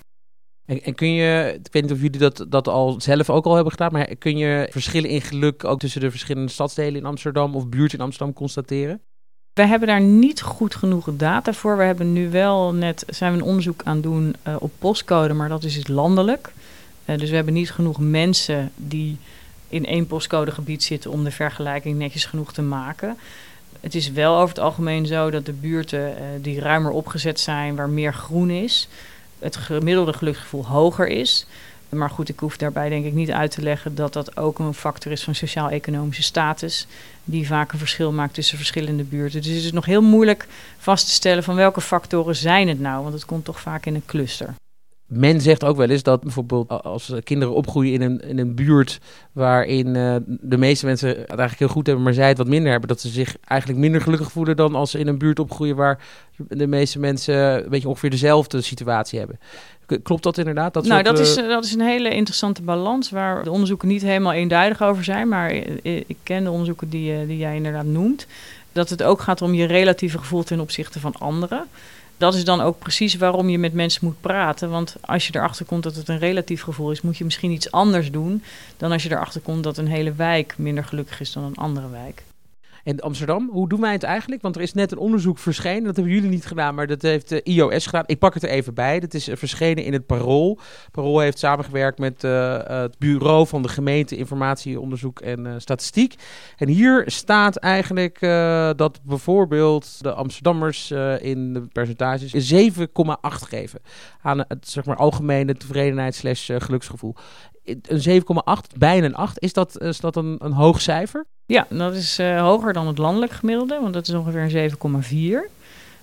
En, 0.66 0.84
en, 0.84 0.96
kun 0.96 1.14
je, 1.14 1.60
ik 1.64 1.74
weet 1.74 1.84
niet 1.84 1.92
of 1.92 2.02
jullie 2.02 2.20
dat, 2.20 2.46
dat 2.50 2.68
al 2.68 3.02
zelf 3.02 3.30
ook 3.30 3.46
al 3.46 3.54
hebben 3.54 3.72
gedaan, 3.72 3.92
maar 3.92 4.16
kun 4.16 4.38
je 4.38 4.68
verschillen 4.72 5.10
in 5.10 5.22
geluk 5.22 5.64
ook 5.64 5.80
tussen 5.80 6.02
de 6.02 6.10
verschillende 6.10 6.52
stadsdelen 6.52 6.96
in 6.96 7.06
Amsterdam 7.06 7.56
of 7.56 7.68
buurten 7.68 7.98
in 7.98 8.04
Amsterdam 8.04 8.34
constateren? 8.34 9.02
Wij 9.54 9.68
hebben 9.68 9.88
daar 9.88 10.02
niet 10.02 10.42
goed 10.42 10.75
genoeg 10.75 11.10
data 11.14 11.54
voor. 11.54 11.78
We 11.78 11.84
hebben 11.84 12.14
nu 12.14 12.30
wel 12.30 12.74
net 12.74 13.04
zijn 13.08 13.32
we 13.32 13.38
een 13.38 13.44
onderzoek 13.44 13.82
aan 13.84 14.02
doen 14.02 14.36
uh, 14.48 14.56
op 14.60 14.72
postcode, 14.80 15.34
maar 15.34 15.50
dat 15.50 15.64
is 15.64 15.74
dus 15.74 15.88
landelijk. 15.88 16.54
Uh, 17.06 17.18
dus 17.18 17.30
we 17.30 17.36
hebben 17.36 17.54
niet 17.54 17.72
genoeg 17.72 18.00
mensen 18.00 18.72
die 18.76 19.18
in 19.70 19.86
één 19.86 20.08
postcodegebied 20.08 20.84
zitten 20.84 21.12
om 21.12 21.24
de 21.24 21.32
vergelijking 21.32 21.98
netjes 21.98 22.26
genoeg 22.26 22.54
te 22.54 22.62
maken. 22.62 23.18
Het 23.80 23.96
is 23.96 24.12
wel 24.12 24.36
over 24.36 24.56
het 24.56 24.64
algemeen 24.64 25.06
zo 25.06 25.30
dat 25.30 25.46
de 25.46 25.54
buurten 25.54 26.10
uh, 26.10 26.18
die 26.42 26.60
ruimer 26.60 26.92
opgezet 26.92 27.40
zijn, 27.40 27.76
waar 27.76 27.90
meer 27.90 28.14
groen 28.14 28.50
is, 28.50 28.88
het 29.40 29.56
gemiddelde 29.56 30.14
geluksgevoel 30.14 30.66
hoger 30.66 31.08
is. 31.08 31.46
Maar 31.90 32.10
goed, 32.10 32.30
ik 32.30 32.40
hoef 32.40 32.58
daarbij 32.58 32.90
denk 32.90 33.06
ik 33.06 33.14
niet 33.14 33.32
uit 33.32 33.52
te 33.52 33.62
leggen 33.62 33.96
dat 33.96 34.14
dat 34.14 34.38
ook 34.38 34.60
een 34.60 34.74
factor 34.74 35.12
is 35.12 35.24
van 35.24 35.36
sociaal-economische 35.36 36.24
status, 36.24 36.88
die 37.24 37.48
vaak 37.48 37.72
een 37.72 37.80
verschil 37.80 38.12
maakt 38.12 38.34
tussen 38.34 38.58
verschillende 38.58 39.04
buurten. 39.04 39.42
Dus 39.42 39.56
het 39.56 39.64
is 39.64 39.72
nog 39.72 39.86
heel 39.86 40.02
moeilijk 40.02 40.48
vast 40.78 41.06
te 41.06 41.12
stellen 41.12 41.44
van 41.44 41.56
welke 41.56 41.82
factoren 41.82 42.36
zijn 42.36 42.68
het 42.68 42.80
nou, 42.80 43.02
want 43.02 43.14
het 43.14 43.26
komt 43.26 43.46
toch 43.46 43.60
vaak 43.60 43.86
in 43.86 43.96
een 43.96 44.06
cluster. 44.06 44.54
Men 45.08 45.42
zegt 45.42 45.64
ook 45.64 45.78
wel 45.78 45.90
eens 45.90 46.04
dat 46.04 46.22
bijvoorbeeld 46.22 46.70
als 46.70 47.14
kinderen 47.24 47.54
opgroeien 47.54 47.94
in 47.94 48.02
een, 48.02 48.20
in 48.20 48.38
een 48.38 48.56
buurt 48.56 49.00
waarin 49.32 49.88
uh, 49.88 50.16
de 50.26 50.58
meeste 50.58 50.86
mensen 50.86 51.10
het 51.10 51.18
eigenlijk 51.18 51.60
heel 51.60 51.68
goed 51.68 51.86
hebben, 51.86 52.04
maar 52.04 52.14
zij 52.14 52.28
het 52.28 52.38
wat 52.38 52.48
minder 52.48 52.72
hebben, 52.72 52.90
dat 52.90 53.02
ze 53.02 53.10
zich 53.10 53.36
eigenlijk 53.44 53.80
minder 53.80 54.02
gelukkig 54.02 54.32
voelen 54.32 54.56
dan 54.56 54.76
als 54.76 54.92
ze 54.92 55.00
in 55.00 55.08
een 55.08 55.18
buurt 55.18 55.40
opgroeien 55.40 55.76
waar 55.76 56.00
de 56.48 56.68
meeste 56.68 57.00
mensen 57.00 57.36
een 57.36 57.70
beetje 57.70 57.88
ongeveer 57.88 58.10
dezelfde 58.10 58.62
situatie 58.62 59.20
hebben. 59.20 59.40
Klopt 60.04 60.24
dat 60.24 60.38
inderdaad? 60.38 60.74
Dat 60.74 60.86
nou, 60.86 61.04
dat, 61.04 61.20
is, 61.20 61.36
dat 61.36 61.64
is 61.64 61.74
een 61.74 61.82
hele 61.82 62.10
interessante 62.10 62.62
balans 62.62 63.10
waar 63.10 63.44
de 63.44 63.52
onderzoeken 63.52 63.88
niet 63.88 64.02
helemaal 64.02 64.34
eenduidig 64.34 64.84
over 64.84 65.04
zijn, 65.04 65.28
maar 65.28 65.54
ik 65.82 66.18
ken 66.24 66.44
de 66.44 66.52
onderzoeken 66.52 66.90
die, 66.90 67.26
die 67.28 67.38
jij 67.38 67.56
inderdaad 67.56 67.86
noemt. 67.86 68.28
Dat 68.72 68.90
het 68.90 69.04
ook 69.04 69.22
gaat 69.22 69.42
om 69.42 69.54
je 69.54 69.66
relatieve 69.66 70.18
gevoel 70.18 70.44
ten 70.44 70.60
opzichte 70.60 71.00
van 71.00 71.14
anderen. 71.20 71.66
Dat 72.17 72.36
is 72.36 72.45
dan 72.45 72.62
ook 72.62 72.79
precies 72.79 73.15
waarom 73.15 73.50
je 73.50 73.57
met 73.57 73.74
mensen 73.74 74.05
moet 74.05 74.22
praten. 74.22 74.69
Want 74.69 74.95
als 75.01 75.27
je 75.27 75.36
erachter 75.36 75.65
komt 75.65 75.84
dat 75.84 75.95
het 75.95 76.07
een 76.07 76.19
relatief 76.19 76.62
gevoel 76.62 76.91
is, 76.91 77.01
moet 77.01 77.17
je 77.17 77.24
misschien 77.24 77.51
iets 77.51 77.72
anders 77.72 78.12
doen 78.12 78.43
dan 78.77 78.91
als 78.91 79.03
je 79.03 79.12
erachter 79.12 79.41
komt 79.41 79.63
dat 79.63 79.77
een 79.77 79.88
hele 79.88 80.13
wijk 80.13 80.53
minder 80.57 80.84
gelukkig 80.84 81.19
is 81.19 81.31
dan 81.31 81.43
een 81.43 81.55
andere 81.55 81.89
wijk. 81.89 82.24
En 82.86 83.00
Amsterdam, 83.00 83.50
hoe 83.51 83.70
doen 83.70 83.82
wij 83.82 83.92
het 83.92 84.04
eigenlijk? 84.04 84.42
Want 84.42 84.56
er 84.56 84.62
is 84.62 84.74
net 84.74 84.92
een 84.92 84.98
onderzoek 84.98 85.38
verschenen. 85.38 85.84
Dat 85.84 85.96
hebben 85.96 86.13
jullie 86.13 86.30
niet 86.30 86.46
gedaan, 86.46 86.75
maar 86.75 86.88
dat 86.88 87.01
heeft 87.01 87.30
de 87.30 87.44
eh, 87.44 87.56
IOS 87.56 87.86
gedaan. 87.86 88.04
Ik 88.06 88.20
pak 88.20 88.34
het 88.34 88.44
er 88.44 88.50
even 88.50 88.74
bij. 88.74 89.00
Dat 89.00 89.13
is 89.13 89.27
eh, 89.27 89.36
verschenen 89.36 89.84
in 89.84 89.94
het 89.94 90.06
Parool. 90.06 90.60
Parool 90.92 91.20
heeft 91.20 91.39
samengewerkt 91.39 92.00
met 92.00 92.24
uh, 92.24 92.58
het 92.63 92.98
Bureau 92.98 93.48
van 93.48 93.62
de 93.62 93.68
Gemeente 93.68 94.18
Informatie, 94.18 94.80
Onderzoek 94.80 95.20
en 95.20 95.62
Statistiek. 95.62 96.15
En 96.58 96.68
hier 96.68 97.04
staat 97.06 97.56
eigenlijk 97.56 98.20
dat 98.75 99.00
bijvoorbeeld 99.04 100.04
de 100.04 100.13
Amsterdammers 100.13 100.92
in 101.22 101.54
de 101.54 101.62
percentages 101.72 102.54
7,8 102.54 102.68
geven 103.22 103.82
aan 104.22 104.39
het 104.48 104.70
zeg 104.70 104.86
maar, 104.86 104.96
algemene 104.96 105.56
tevredenheid 105.56 106.15
slash 106.15 106.51
geluksgevoel 106.58 107.15
een 107.65 108.22
7,8, 108.22 108.77
bijna 108.77 109.05
een 109.05 109.15
8. 109.15 109.39
Is 109.39 109.53
dat, 109.53 109.81
is 109.81 110.00
dat 110.00 110.15
een, 110.15 110.36
een 110.39 110.51
hoog 110.51 110.81
cijfer? 110.81 111.25
Ja, 111.45 111.67
dat 111.69 111.95
is 111.95 112.19
uh, 112.19 112.41
hoger 112.41 112.74
dan 112.74 112.88
het 112.88 112.98
landelijk 112.98 113.31
gemiddelde, 113.31 113.79
want 113.81 113.93
dat 113.93 114.07
is 114.07 114.13
ongeveer 114.13 114.55
een 114.55 115.45
7,4. 115.48 115.51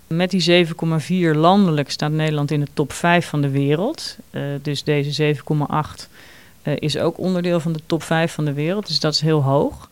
Met 0.06 0.30
die 0.30 0.66
7,4 0.66 0.72
landelijk 1.36 1.90
staat 1.90 2.10
Nederland 2.10 2.50
in 2.50 2.60
de 2.60 2.66
top 2.72 2.92
5 2.92 3.26
van 3.26 3.40
de 3.40 3.50
wereld. 3.50 4.16
Uh, 4.30 4.42
dus 4.62 4.84
deze 4.84 5.34
7,8 5.34 5.40
uh, 6.62 6.74
is 6.78 6.98
ook 6.98 7.18
onderdeel 7.18 7.60
van 7.60 7.72
de 7.72 7.80
top 7.86 8.02
5 8.02 8.32
van 8.32 8.44
de 8.44 8.52
wereld. 8.52 8.86
Dus 8.86 9.00
dat 9.00 9.14
is 9.14 9.20
heel 9.20 9.42
hoog. 9.42 9.88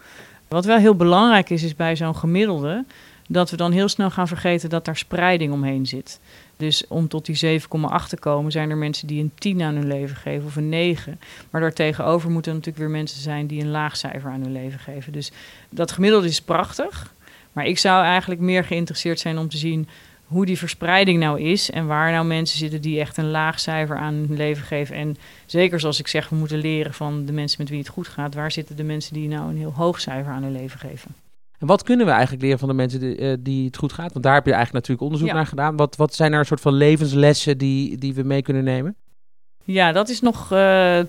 Wat 0.48 0.64
wel 0.64 0.78
heel 0.78 0.94
belangrijk 0.94 1.50
is, 1.50 1.62
is 1.62 1.76
bij 1.76 1.96
zo'n 1.96 2.16
gemiddelde 2.16 2.84
dat 3.28 3.50
we 3.50 3.56
dan 3.56 3.72
heel 3.72 3.88
snel 3.88 4.10
gaan 4.10 4.28
vergeten 4.28 4.70
dat 4.70 4.84
daar 4.84 4.96
spreiding 4.96 5.52
omheen 5.52 5.86
zit. 5.86 6.20
Dus 6.61 6.87
om 6.88 7.09
tot 7.09 7.26
die 7.26 7.61
7,8 7.61 7.67
te 8.09 8.19
komen, 8.19 8.52
zijn 8.52 8.71
er 8.71 8.76
mensen 8.76 9.07
die 9.07 9.23
een 9.23 9.33
10 9.35 9.62
aan 9.62 9.75
hun 9.75 9.87
leven 9.87 10.17
geven 10.17 10.47
of 10.47 10.57
een 10.57 10.69
9. 10.69 11.21
Maar 11.50 11.61
daartegenover 11.61 12.31
moeten 12.31 12.50
er 12.50 12.59
natuurlijk 12.59 12.85
weer 12.85 12.97
mensen 12.97 13.21
zijn 13.21 13.47
die 13.47 13.61
een 13.61 13.71
laag 13.71 13.97
cijfer 13.97 14.31
aan 14.31 14.40
hun 14.40 14.52
leven 14.52 14.79
geven. 14.79 15.12
Dus 15.12 15.33
dat 15.71 15.93
gemiddelde 15.93 16.26
is 16.26 16.40
prachtig. 16.40 17.14
Maar 17.52 17.67
ik 17.67 17.79
zou 17.79 18.05
eigenlijk 18.05 18.40
meer 18.40 18.64
geïnteresseerd 18.64 19.21
zijn 19.21 19.38
om 19.38 19.49
te 19.49 19.57
zien 19.57 19.88
hoe 20.26 20.47
die 20.47 20.59
verspreiding 20.59 21.19
nou 21.19 21.40
is 21.40 21.71
en 21.71 21.87
waar 21.87 22.12
nou 22.12 22.26
mensen 22.26 22.59
zitten 22.59 22.81
die 22.81 23.00
echt 23.00 23.17
een 23.17 23.31
laag 23.31 23.61
cijfer 23.61 23.97
aan 23.97 24.14
hun 24.14 24.37
leven 24.37 24.64
geven. 24.64 24.97
En 24.97 25.17
zeker 25.47 25.81
zoals 25.81 25.99
ik 25.99 26.09
zeg, 26.09 26.29
we 26.29 26.37
moeten 26.37 26.59
leren 26.59 26.95
van 26.95 27.25
de 27.25 27.33
mensen 27.33 27.61
met 27.61 27.69
wie 27.69 27.79
het 27.79 27.88
goed 27.88 28.09
gaat. 28.09 28.35
Waar 28.35 28.52
zitten 28.52 28.76
de 28.76 28.85
mensen 28.85 29.14
die 29.14 29.29
nou 29.29 29.50
een 29.50 29.59
heel 29.59 29.73
hoog 29.73 30.00
cijfer 30.00 30.33
aan 30.33 30.43
hun 30.43 30.52
leven 30.52 30.79
geven? 30.79 31.14
En 31.61 31.67
wat 31.67 31.83
kunnen 31.83 32.07
we 32.07 32.12
eigenlijk 32.12 32.43
leren 32.43 32.59
van 32.59 32.69
de 32.69 32.75
mensen 32.75 33.00
die, 33.00 33.19
uh, 33.19 33.37
die 33.40 33.67
het 33.67 33.76
goed 33.76 33.93
gaat? 33.93 34.12
Want 34.12 34.25
daar 34.25 34.35
heb 34.35 34.47
je 34.47 34.52
eigenlijk 34.52 34.87
natuurlijk 34.87 35.02
onderzoek 35.02 35.29
ja. 35.29 35.35
naar 35.35 35.47
gedaan. 35.47 35.76
Wat, 35.76 35.97
wat 35.97 36.14
zijn 36.14 36.33
er 36.33 36.38
een 36.38 36.47
soort 36.47 36.61
van 36.61 36.73
levenslessen 36.73 37.59
die, 37.59 37.99
die 37.99 38.14
we 38.14 38.23
mee 38.23 38.43
kunnen 38.43 38.64
nemen? 38.64 38.95
Ja, 39.64 39.93
dat 39.93 40.09
is 40.09 40.21
nog 40.21 40.52
uh, 40.52 41.00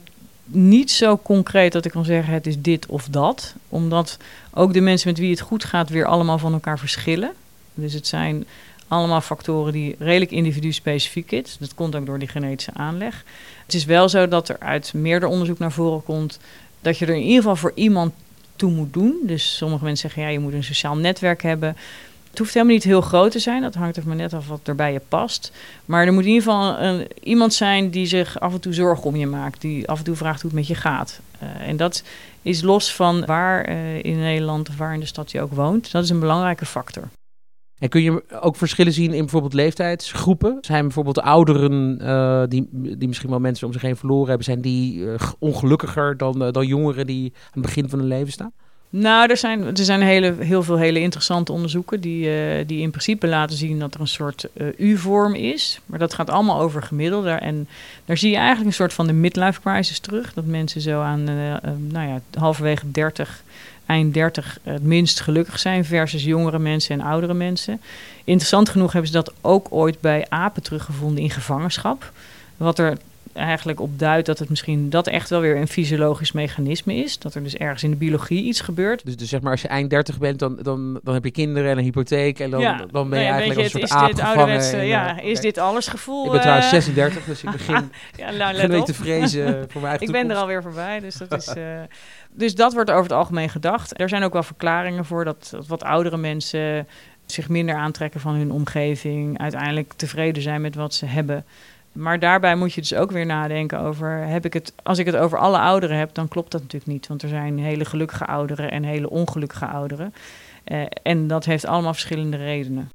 niet 0.45 0.91
zo 0.91 1.17
concreet 1.17 1.71
dat 1.71 1.85
ik 1.85 1.91
kan 1.91 2.05
zeggen 2.05 2.33
het 2.33 2.47
is 2.47 2.61
dit 2.61 2.85
of 2.85 3.07
dat. 3.07 3.55
Omdat 3.69 4.17
ook 4.53 4.73
de 4.73 4.81
mensen 4.81 5.09
met 5.09 5.19
wie 5.19 5.29
het 5.29 5.39
goed 5.39 5.63
gaat 5.63 5.89
weer 5.89 6.05
allemaal 6.05 6.37
van 6.37 6.53
elkaar 6.53 6.79
verschillen. 6.79 7.31
Dus 7.73 7.93
het 7.93 8.07
zijn 8.07 8.45
allemaal 8.87 9.21
factoren 9.21 9.73
die 9.73 9.95
redelijk 9.99 10.31
individu-specifiek 10.31 11.31
is. 11.31 11.57
Dat 11.59 11.73
komt 11.73 11.95
ook 11.95 12.05
door 12.05 12.19
die 12.19 12.27
genetische 12.27 12.73
aanleg. 12.73 13.23
Het 13.65 13.73
is 13.73 13.85
wel 13.85 14.09
zo 14.09 14.27
dat 14.27 14.49
er 14.49 14.59
uit 14.59 14.93
meerder 14.93 15.29
onderzoek 15.29 15.59
naar 15.59 15.71
voren 15.71 16.03
komt 16.03 16.39
dat 16.81 16.97
je 16.97 17.05
er 17.05 17.15
in 17.15 17.21
ieder 17.21 17.35
geval 17.35 17.55
voor 17.55 17.71
iemand 17.75 18.13
toe 18.55 18.71
moet 18.71 18.93
doen. 18.93 19.19
Dus 19.23 19.57
sommige 19.57 19.83
mensen 19.83 20.09
zeggen, 20.09 20.21
ja, 20.27 20.37
je 20.37 20.39
moet 20.39 20.53
een 20.53 20.63
sociaal 20.63 20.95
netwerk 20.95 21.41
hebben. 21.41 21.77
Het 22.29 22.39
hoeft 22.39 22.53
helemaal 22.53 22.75
niet 22.75 22.83
heel 22.83 23.01
groot 23.01 23.31
te 23.31 23.39
zijn. 23.39 23.61
Dat 23.61 23.75
hangt 23.75 23.97
er 23.97 24.03
maar 24.05 24.15
net 24.15 24.33
af 24.33 24.47
wat 24.47 24.67
er 24.67 24.75
bij 24.75 24.93
je 24.93 25.01
past. 25.07 25.51
Maar 25.85 26.05
er 26.05 26.13
moet 26.13 26.23
in 26.23 26.29
ieder 26.29 26.43
geval 26.43 26.79
een, 26.79 27.07
iemand 27.23 27.53
zijn 27.53 27.89
die 27.89 28.05
zich 28.05 28.39
af 28.39 28.53
en 28.53 28.59
toe 28.59 28.73
zorgen 28.73 29.05
om 29.05 29.15
je 29.15 29.27
maakt. 29.27 29.61
Die 29.61 29.87
af 29.87 29.97
en 29.97 30.03
toe 30.03 30.15
vraagt 30.15 30.41
hoe 30.41 30.51
het 30.51 30.59
met 30.59 30.67
je 30.67 30.75
gaat. 30.75 31.19
Uh, 31.43 31.67
en 31.67 31.77
dat 31.77 32.03
is 32.41 32.61
los 32.61 32.93
van 32.93 33.25
waar 33.25 33.69
uh, 33.69 34.03
in 34.03 34.19
Nederland 34.19 34.69
of 34.69 34.77
waar 34.77 34.93
in 34.93 34.99
de 34.99 35.05
stad 35.05 35.31
je 35.31 35.41
ook 35.41 35.53
woont. 35.53 35.91
Dat 35.91 36.03
is 36.03 36.09
een 36.09 36.19
belangrijke 36.19 36.65
factor. 36.65 37.09
En 37.81 37.89
kun 37.89 38.01
je 38.01 38.23
ook 38.41 38.55
verschillen 38.55 38.93
zien 38.93 39.13
in 39.13 39.19
bijvoorbeeld 39.19 39.53
leeftijdsgroepen? 39.53 40.57
Zijn 40.61 40.81
bijvoorbeeld 40.83 41.21
ouderen 41.21 41.97
uh, 42.01 42.43
die, 42.47 42.67
die 42.71 43.07
misschien 43.07 43.29
wel 43.29 43.39
mensen 43.39 43.67
om 43.67 43.73
zich 43.73 43.81
heen 43.81 43.95
verloren 43.95 44.27
hebben, 44.27 44.45
zijn 44.45 44.61
die 44.61 44.99
uh, 44.99 45.13
ongelukkiger 45.39 46.17
dan, 46.17 46.43
uh, 46.43 46.51
dan 46.51 46.67
jongeren 46.67 47.07
die 47.07 47.31
aan 47.35 47.49
het 47.51 47.61
begin 47.61 47.89
van 47.89 47.99
hun 47.99 48.07
leven 48.07 48.31
staan? 48.31 48.51
Nou, 48.89 49.29
er 49.29 49.37
zijn, 49.37 49.65
er 49.65 49.77
zijn 49.77 50.01
hele, 50.01 50.35
heel 50.39 50.63
veel 50.63 50.77
hele 50.77 50.99
interessante 50.99 51.51
onderzoeken 51.51 52.01
die, 52.01 52.29
die 52.65 52.81
in 52.81 52.89
principe 52.89 53.27
laten 53.27 53.57
zien 53.57 53.79
dat 53.79 53.93
er 53.93 53.99
een 53.99 54.07
soort 54.07 54.47
U-vorm 54.77 55.35
is. 55.35 55.79
Maar 55.85 55.99
dat 55.99 56.13
gaat 56.13 56.29
allemaal 56.29 56.59
over 56.59 56.83
gemiddelde. 56.83 57.29
En 57.29 57.67
daar 58.05 58.17
zie 58.17 58.29
je 58.29 58.35
eigenlijk 58.35 58.67
een 58.67 58.73
soort 58.73 58.93
van 58.93 59.07
de 59.07 59.13
midlife 59.13 59.61
crisis 59.61 59.99
terug. 59.99 60.33
Dat 60.33 60.45
mensen 60.45 60.81
zo 60.81 61.01
aan, 61.01 61.23
nou 61.87 62.07
ja, 62.07 62.21
halverwege 62.33 62.91
30 62.91 63.43
eind 63.91 64.13
30 64.13 64.59
het 64.63 64.83
minst 64.83 65.19
gelukkig 65.19 65.59
zijn 65.59 65.85
versus 65.85 66.23
jongere 66.23 66.59
mensen 66.59 66.99
en 66.99 67.05
oudere 67.05 67.33
mensen. 67.33 67.81
Interessant 68.23 68.69
genoeg 68.69 68.91
hebben 68.91 69.11
ze 69.11 69.17
dat 69.17 69.33
ook 69.41 69.67
ooit 69.69 70.01
bij 70.01 70.25
apen 70.29 70.63
teruggevonden 70.63 71.23
in 71.23 71.29
gevangenschap. 71.29 72.11
Wat 72.57 72.79
er 72.79 72.97
eigenlijk 73.33 73.79
op 73.79 73.99
duidt 73.99 74.25
dat 74.25 74.39
het 74.39 74.49
misschien 74.49 74.89
dat 74.89 75.07
echt 75.07 75.29
wel 75.29 75.39
weer 75.41 75.57
een 75.57 75.67
fysiologisch 75.67 76.31
mechanisme 76.31 76.95
is. 76.95 77.19
Dat 77.19 77.35
er 77.35 77.43
dus 77.43 77.55
ergens 77.55 77.83
in 77.83 77.89
de 77.89 77.95
biologie 77.95 78.43
iets 78.43 78.61
gebeurt. 78.61 79.05
Dus, 79.05 79.17
dus 79.17 79.29
zeg 79.29 79.41
maar 79.41 79.51
als 79.51 79.61
je 79.61 79.67
eind 79.67 79.89
30 79.89 80.17
bent, 80.17 80.39
dan, 80.39 80.57
dan, 80.61 80.99
dan 81.03 81.13
heb 81.13 81.23
je 81.23 81.31
kinderen 81.31 81.71
en 81.71 81.77
een 81.77 81.83
hypotheek. 81.83 82.39
En 82.39 82.49
dan, 82.49 82.61
ja, 82.61 82.85
dan 82.91 83.09
ben 83.09 83.19
je 83.19 83.25
eigenlijk 83.25 83.59
je, 83.59 83.63
een 83.63 83.87
soort 83.87 84.01
aap 84.01 84.15
gevangen. 84.15 84.71
En, 84.71 84.85
ja, 84.85 85.19
is 85.19 85.39
dit 85.39 85.57
alles 85.57 85.87
gevoel? 85.87 86.25
Ik 86.25 86.31
ben 86.31 86.41
trouwens 86.41 86.69
36, 86.69 87.23
dus 87.23 87.43
ik 87.43 87.51
begin 87.57 87.91
ja, 88.15 88.31
nou, 88.31 88.85
te 88.85 88.93
vrezen 88.93 89.45
voor 89.69 89.81
mijn 89.81 89.97
eigen 89.97 90.07
Ik 90.07 90.11
ben 90.11 90.31
er 90.31 90.37
alweer 90.37 90.61
voorbij, 90.61 90.99
dus 90.99 91.15
dat 91.15 91.31
is... 91.31 91.53
Uh, 91.57 91.63
dus 92.33 92.55
dat 92.55 92.73
wordt 92.73 92.89
over 92.89 93.03
het 93.03 93.11
algemeen 93.11 93.49
gedacht. 93.49 93.99
Er 93.99 94.09
zijn 94.09 94.23
ook 94.23 94.33
wel 94.33 94.43
verklaringen 94.43 95.05
voor 95.05 95.25
dat, 95.25 95.47
dat 95.51 95.67
wat 95.67 95.83
oudere 95.83 96.17
mensen 96.17 96.87
zich 97.25 97.49
minder 97.49 97.75
aantrekken 97.75 98.19
van 98.19 98.33
hun 98.33 98.51
omgeving, 98.51 99.39
uiteindelijk 99.39 99.93
tevreden 99.95 100.41
zijn 100.41 100.61
met 100.61 100.75
wat 100.75 100.93
ze 100.93 101.05
hebben. 101.05 101.45
Maar 101.91 102.19
daarbij 102.19 102.55
moet 102.55 102.73
je 102.73 102.81
dus 102.81 102.93
ook 102.93 103.11
weer 103.11 103.25
nadenken 103.25 103.79
over, 103.79 104.09
heb 104.09 104.45
ik 104.45 104.53
het, 104.53 104.73
als 104.83 104.97
ik 104.97 105.05
het 105.05 105.15
over 105.15 105.37
alle 105.37 105.57
ouderen 105.57 105.97
heb, 105.97 106.13
dan 106.13 106.27
klopt 106.27 106.51
dat 106.51 106.61
natuurlijk 106.61 106.91
niet. 106.91 107.07
Want 107.07 107.21
er 107.21 107.29
zijn 107.29 107.59
hele 107.59 107.85
gelukkige 107.85 108.25
ouderen 108.25 108.71
en 108.71 108.83
hele 108.83 109.09
ongelukkige 109.09 109.65
ouderen. 109.65 110.13
Uh, 110.65 110.85
en 111.03 111.27
dat 111.27 111.45
heeft 111.45 111.65
allemaal 111.65 111.93
verschillende 111.93 112.37
redenen. 112.37 112.89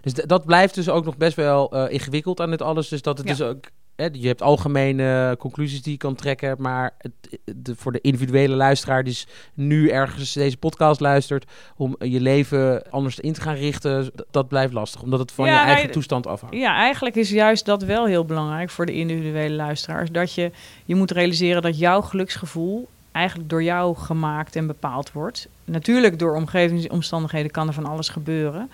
Dus 0.00 0.12
dat 0.12 0.44
blijft 0.44 0.74
dus 0.74 0.88
ook 0.88 1.04
nog 1.04 1.16
best 1.16 1.36
wel 1.36 1.76
uh, 1.76 1.92
ingewikkeld 1.92 2.40
aan 2.40 2.50
dit 2.50 2.62
alles. 2.62 2.88
Dus 2.88 3.02
dat 3.02 3.18
het 3.18 3.28
ja. 3.28 3.34
dus 3.34 3.46
ook 3.46 3.64
je 3.98 4.26
hebt 4.26 4.42
algemene 4.42 5.36
conclusies 5.38 5.82
die 5.82 5.92
je 5.92 5.98
kan 5.98 6.14
trekken, 6.14 6.56
maar 6.58 6.94
het, 6.98 7.12
de, 7.56 7.76
voor 7.76 7.92
de 7.92 8.00
individuele 8.00 8.54
luisteraar 8.54 9.04
die 9.04 9.18
nu 9.54 9.88
ergens 9.88 10.32
deze 10.32 10.56
podcast 10.56 11.00
luistert, 11.00 11.50
om 11.76 11.96
je 11.98 12.20
leven 12.20 12.90
anders 12.90 13.20
in 13.20 13.32
te 13.32 13.40
gaan 13.40 13.54
richten, 13.54 14.10
dat 14.30 14.48
blijft 14.48 14.72
lastig, 14.72 15.02
omdat 15.02 15.18
het 15.18 15.32
van 15.32 15.46
ja, 15.46 15.52
je 15.52 15.66
eigen 15.66 15.90
toestand 15.90 16.26
afhangt. 16.26 16.56
Ja, 16.56 16.74
eigenlijk 16.74 17.16
is 17.16 17.30
juist 17.30 17.64
dat 17.64 17.82
wel 17.82 18.06
heel 18.06 18.24
belangrijk 18.24 18.70
voor 18.70 18.86
de 18.86 18.94
individuele 18.94 19.54
luisteraars, 19.54 20.10
dat 20.10 20.34
je, 20.34 20.50
je 20.84 20.94
moet 20.94 21.10
realiseren 21.10 21.62
dat 21.62 21.78
jouw 21.78 22.00
geluksgevoel 22.00 22.88
eigenlijk 23.12 23.50
door 23.50 23.62
jou 23.62 23.96
gemaakt 23.96 24.56
en 24.56 24.66
bepaald 24.66 25.12
wordt. 25.12 25.48
Natuurlijk 25.64 26.18
door 26.18 26.34
omgevingsomstandigheden 26.34 27.50
kan 27.50 27.66
er 27.66 27.72
van 27.72 27.86
alles 27.86 28.08
gebeuren. 28.08 28.70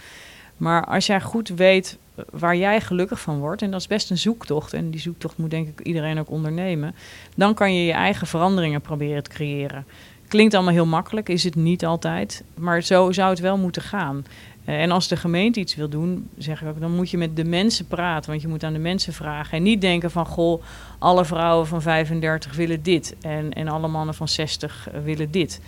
Maar 0.57 0.85
als 0.85 1.07
jij 1.07 1.21
goed 1.21 1.49
weet 1.49 1.99
waar 2.31 2.57
jij 2.57 2.81
gelukkig 2.81 3.21
van 3.21 3.39
wordt, 3.39 3.63
en 3.63 3.71
dat 3.71 3.81
is 3.81 3.87
best 3.87 4.11
een 4.11 4.19
zoektocht, 4.19 4.73
en 4.73 4.91
die 4.91 5.01
zoektocht 5.01 5.39
moet 5.39 5.51
denk 5.51 5.69
ik 5.69 5.87
iedereen 5.87 6.19
ook 6.19 6.31
ondernemen, 6.31 6.95
dan 7.37 7.55
kan 7.55 7.75
je 7.75 7.85
je 7.85 7.93
eigen 7.93 8.27
veranderingen 8.27 8.81
proberen 8.81 9.23
te 9.23 9.31
creëren. 9.31 9.87
Klinkt 10.29 10.55
allemaal 10.55 10.73
heel 10.73 10.87
makkelijk, 10.87 11.29
is 11.29 11.45
het 11.45 11.55
niet 11.55 11.85
altijd, 11.85 12.45
maar 12.55 12.83
zo 12.83 13.13
zou 13.13 13.31
het 13.31 13.39
wel 13.39 13.57
moeten 13.57 13.83
gaan. 13.83 14.25
Uh, 14.65 14.83
en 14.83 14.91
als 14.91 15.09
de 15.09 15.17
gemeente 15.17 15.61
iets 15.61 15.75
wil 15.75 15.89
doen, 15.89 16.29
zeg 16.39 16.63
ik 16.63 16.69
ook, 16.69 16.81
dan 16.81 16.95
moet 16.95 17.11
je 17.11 17.19
met 17.19 17.37
de 17.37 17.45
mensen 17.45 17.87
praten, 17.87 18.31
want 18.31 18.43
je 18.43 18.49
moet 18.49 18.65
aan 18.65 18.73
de 18.73 18.79
mensen 18.79 19.13
vragen. 19.13 19.57
En 19.57 19.63
niet 19.63 19.81
denken 19.81 20.11
van, 20.11 20.27
goh, 20.27 20.63
alle 20.99 21.25
vrouwen 21.25 21.67
van 21.67 21.83
35 21.83 22.57
willen 22.57 22.83
dit 22.83 23.17
en, 23.21 23.53
en 23.53 23.69
alle 23.69 23.89
mannen 23.89 24.15
van 24.15 24.29
60 24.29 24.89
willen 25.05 25.31
dit 25.31 25.61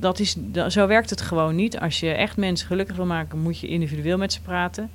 dat 0.00 0.18
is, 0.18 0.36
zo 0.68 0.86
werkt 0.86 1.10
het 1.10 1.20
gewoon 1.20 1.54
niet. 1.54 1.78
Als 1.78 2.00
je 2.00 2.10
echt 2.10 2.36
mensen 2.36 2.66
gelukkig 2.66 2.96
wil 2.96 3.06
maken, 3.06 3.38
moet 3.38 3.58
je 3.58 3.68
individueel 3.68 4.18
met 4.18 4.32
ze 4.32 4.40
praten. 4.40 4.90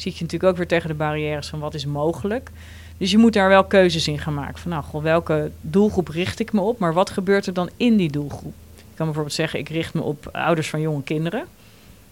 Zit 0.00 0.16
je 0.16 0.22
natuurlijk 0.22 0.50
ook 0.50 0.56
weer 0.56 0.66
tegen 0.66 0.88
de 0.88 0.94
barrières 0.94 1.48
van 1.48 1.58
wat 1.58 1.74
is 1.74 1.86
mogelijk. 1.86 2.50
Dus 2.96 3.10
je 3.10 3.18
moet 3.18 3.32
daar 3.32 3.48
wel 3.48 3.64
keuzes 3.64 4.08
in 4.08 4.18
gaan 4.18 4.34
maken. 4.34 4.58
Van 4.58 4.70
nou, 4.70 4.84
goh, 4.84 5.02
welke 5.02 5.50
doelgroep 5.60 6.08
richt 6.08 6.40
ik 6.40 6.52
me 6.52 6.60
op? 6.60 6.78
Maar 6.78 6.92
wat 6.92 7.10
gebeurt 7.10 7.46
er 7.46 7.52
dan 7.52 7.70
in 7.76 7.96
die 7.96 8.10
doelgroep? 8.10 8.54
Ik 8.76 8.96
kan 8.96 9.04
bijvoorbeeld 9.06 9.34
zeggen, 9.34 9.58
ik 9.58 9.68
richt 9.68 9.94
me 9.94 10.02
op 10.02 10.28
ouders 10.32 10.70
van 10.70 10.80
jonge 10.80 11.02
kinderen. 11.02 11.44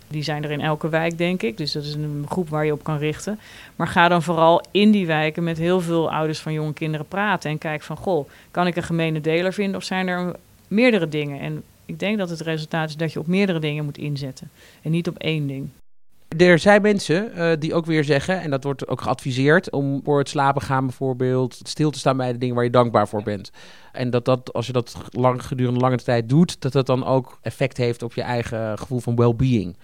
Die 0.08 0.22
zijn 0.22 0.44
er 0.44 0.50
in 0.50 0.60
elke 0.60 0.88
wijk, 0.88 1.18
denk 1.18 1.42
ik. 1.42 1.56
Dus 1.56 1.72
dat 1.72 1.84
is 1.84 1.94
een 1.94 2.26
groep 2.28 2.48
waar 2.48 2.64
je 2.64 2.72
op 2.72 2.82
kan 2.82 2.98
richten. 2.98 3.38
Maar 3.76 3.88
ga 3.88 4.08
dan 4.08 4.22
vooral 4.22 4.62
in 4.70 4.90
die 4.90 5.06
wijken 5.06 5.44
met 5.44 5.58
heel 5.58 5.80
veel 5.80 6.12
ouders 6.12 6.38
van 6.38 6.52
jonge 6.52 6.72
kinderen 6.72 7.06
praten. 7.06 7.50
En 7.50 7.58
kijk 7.58 7.82
van, 7.82 7.96
goh, 7.96 8.28
kan 8.50 8.66
ik 8.66 8.76
een 8.76 8.82
gemene 8.82 9.20
deler 9.20 9.52
vinden 9.52 9.76
of 9.76 9.84
zijn 9.84 10.08
er 10.08 10.36
meerdere 10.68 11.08
dingen? 11.08 11.40
En 11.40 11.62
ik 11.84 11.98
denk 11.98 12.18
dat 12.18 12.30
het 12.30 12.40
resultaat 12.40 12.88
is 12.88 12.96
dat 12.96 13.12
je 13.12 13.18
op 13.18 13.26
meerdere 13.26 13.58
dingen 13.58 13.84
moet 13.84 13.98
inzetten 13.98 14.50
en 14.82 14.90
niet 14.90 15.08
op 15.08 15.18
één 15.18 15.46
ding. 15.46 15.70
Er 16.36 16.58
zijn 16.58 16.82
mensen 16.82 17.30
uh, 17.36 17.52
die 17.58 17.74
ook 17.74 17.86
weer 17.86 18.04
zeggen, 18.04 18.40
en 18.40 18.50
dat 18.50 18.64
wordt 18.64 18.88
ook 18.88 19.00
geadviseerd, 19.00 19.70
om 19.70 20.00
voor 20.04 20.18
het 20.18 20.28
slapen 20.28 20.62
gaan 20.62 20.86
bijvoorbeeld 20.86 21.60
stil 21.62 21.90
te 21.90 21.98
staan 21.98 22.16
bij 22.16 22.32
de 22.32 22.38
dingen 22.38 22.54
waar 22.54 22.64
je 22.64 22.70
dankbaar 22.70 23.08
voor 23.08 23.22
bent. 23.22 23.50
En 23.92 24.10
dat 24.10 24.24
dat, 24.24 24.52
als 24.52 24.66
je 24.66 24.72
dat 24.72 24.96
lang, 25.10 25.46
gedurende 25.46 25.80
lange 25.80 25.96
tijd 25.96 26.28
doet, 26.28 26.60
dat 26.60 26.72
dat 26.72 26.86
dan 26.86 27.04
ook 27.04 27.38
effect 27.42 27.76
heeft 27.76 28.02
op 28.02 28.14
je 28.14 28.22
eigen 28.22 28.78
gevoel 28.78 29.00
van 29.00 29.16
well-being. 29.16 29.76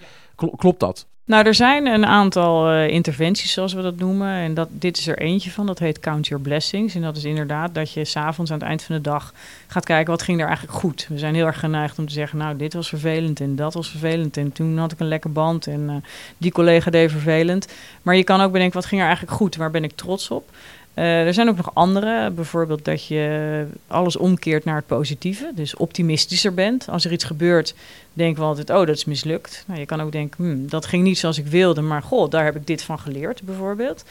Klopt 0.56 0.80
dat? 0.80 1.06
Nou, 1.26 1.46
er 1.46 1.54
zijn 1.54 1.86
een 1.86 2.06
aantal 2.06 2.72
uh, 2.72 2.88
interventies, 2.88 3.52
zoals 3.52 3.72
we 3.72 3.82
dat 3.82 3.96
noemen. 3.96 4.28
En 4.28 4.54
dat, 4.54 4.68
dit 4.70 4.98
is 4.98 5.06
er 5.06 5.18
eentje 5.18 5.50
van. 5.50 5.66
Dat 5.66 5.78
heet 5.78 6.00
Count 6.00 6.26
Your 6.26 6.44
Blessings. 6.44 6.94
En 6.94 7.02
dat 7.02 7.16
is 7.16 7.24
inderdaad 7.24 7.74
dat 7.74 7.92
je 7.92 8.04
s'avonds 8.04 8.50
aan 8.50 8.58
het 8.58 8.66
eind 8.66 8.82
van 8.82 8.94
de 8.94 9.00
dag 9.00 9.32
gaat 9.66 9.84
kijken 9.84 10.10
wat 10.10 10.22
ging 10.22 10.40
er 10.40 10.46
eigenlijk 10.46 10.78
goed. 10.78 11.06
We 11.08 11.18
zijn 11.18 11.34
heel 11.34 11.46
erg 11.46 11.58
geneigd 11.58 11.98
om 11.98 12.06
te 12.06 12.12
zeggen, 12.12 12.38
nou, 12.38 12.56
dit 12.56 12.74
was 12.74 12.88
vervelend 12.88 13.40
en 13.40 13.56
dat 13.56 13.74
was 13.74 13.90
vervelend. 13.90 14.36
En 14.36 14.52
toen 14.52 14.78
had 14.78 14.92
ik 14.92 15.00
een 15.00 15.08
lekker 15.08 15.32
band 15.32 15.66
en 15.66 15.80
uh, 15.80 15.94
die 16.36 16.52
collega 16.52 16.90
deed 16.90 17.10
vervelend. 17.10 17.72
Maar 18.02 18.16
je 18.16 18.24
kan 18.24 18.40
ook 18.40 18.52
bedenken, 18.52 18.74
wat 18.74 18.86
ging 18.88 19.00
er 19.00 19.06
eigenlijk 19.06 19.36
goed? 19.36 19.56
Waar 19.56 19.70
ben 19.70 19.84
ik 19.84 19.92
trots 19.94 20.30
op? 20.30 20.50
Uh, 20.94 21.26
er 21.26 21.34
zijn 21.34 21.48
ook 21.48 21.56
nog 21.56 21.74
andere, 21.74 22.30
bijvoorbeeld 22.30 22.84
dat 22.84 23.06
je 23.06 23.66
alles 23.86 24.16
omkeert 24.16 24.64
naar 24.64 24.76
het 24.76 24.86
positieve, 24.86 25.52
dus 25.54 25.76
optimistischer 25.76 26.54
bent. 26.54 26.88
Als 26.88 27.04
er 27.04 27.12
iets 27.12 27.24
gebeurt, 27.24 27.74
denken 28.12 28.42
we 28.42 28.48
altijd, 28.48 28.70
oh, 28.70 28.76
dat 28.76 28.96
is 28.96 29.04
mislukt. 29.04 29.64
Nou, 29.66 29.80
je 29.80 29.86
kan 29.86 30.00
ook 30.00 30.12
denken, 30.12 30.44
hmm, 30.44 30.68
dat 30.68 30.86
ging 30.86 31.02
niet 31.02 31.18
zoals 31.18 31.38
ik 31.38 31.46
wilde, 31.46 31.80
maar 31.80 32.02
goh, 32.02 32.30
daar 32.30 32.44
heb 32.44 32.56
ik 32.56 32.66
dit 32.66 32.82
van 32.82 32.98
geleerd, 32.98 33.42
bijvoorbeeld. 33.42 34.04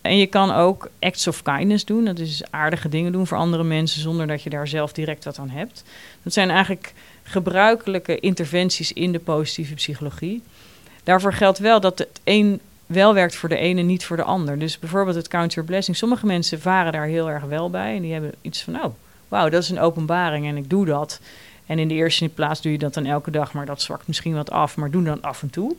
En 0.00 0.16
je 0.16 0.26
kan 0.26 0.52
ook 0.52 0.90
acts 0.98 1.26
of 1.26 1.42
kindness 1.42 1.84
doen, 1.84 2.04
dat 2.04 2.18
is 2.18 2.42
aardige 2.50 2.88
dingen 2.88 3.12
doen 3.12 3.26
voor 3.26 3.38
andere 3.38 3.64
mensen 3.64 4.00
zonder 4.00 4.26
dat 4.26 4.42
je 4.42 4.50
daar 4.50 4.68
zelf 4.68 4.92
direct 4.92 5.24
wat 5.24 5.38
aan 5.38 5.50
hebt. 5.50 5.84
Dat 6.22 6.32
zijn 6.32 6.50
eigenlijk 6.50 6.92
gebruikelijke 7.22 8.20
interventies 8.20 8.92
in 8.92 9.12
de 9.12 9.18
positieve 9.18 9.74
psychologie. 9.74 10.42
Daarvoor 11.04 11.32
geldt 11.32 11.58
wel 11.58 11.80
dat 11.80 11.98
het 11.98 12.20
een 12.24 12.60
wel 12.86 13.14
werkt 13.14 13.36
voor 13.36 13.48
de 13.48 13.56
ene, 13.56 13.82
niet 13.82 14.04
voor 14.04 14.16
de 14.16 14.22
ander. 14.22 14.58
Dus 14.58 14.78
bijvoorbeeld 14.78 15.16
het 15.16 15.28
Count 15.28 15.54
Your 15.54 15.68
Blessing. 15.68 15.96
Sommige 15.96 16.26
mensen 16.26 16.60
varen 16.60 16.92
daar 16.92 17.06
heel 17.06 17.30
erg 17.30 17.44
wel 17.44 17.70
bij. 17.70 17.96
En 17.96 18.02
die 18.02 18.12
hebben 18.12 18.32
iets 18.42 18.62
van, 18.62 18.74
oh, 18.74 18.94
wauw, 19.28 19.48
dat 19.48 19.62
is 19.62 19.70
een 19.70 19.80
openbaring 19.80 20.46
en 20.46 20.56
ik 20.56 20.70
doe 20.70 20.86
dat. 20.86 21.20
En 21.66 21.78
in 21.78 21.88
de 21.88 21.94
eerste 21.94 22.28
plaats 22.28 22.62
doe 22.62 22.72
je 22.72 22.78
dat 22.78 22.94
dan 22.94 23.06
elke 23.06 23.30
dag, 23.30 23.52
maar 23.52 23.66
dat 23.66 23.82
zwakt 23.82 24.06
misschien 24.06 24.34
wat 24.34 24.50
af. 24.50 24.76
Maar 24.76 24.90
doe 24.90 25.02
dan 25.02 25.22
af 25.22 25.42
en 25.42 25.50
toe. 25.50 25.76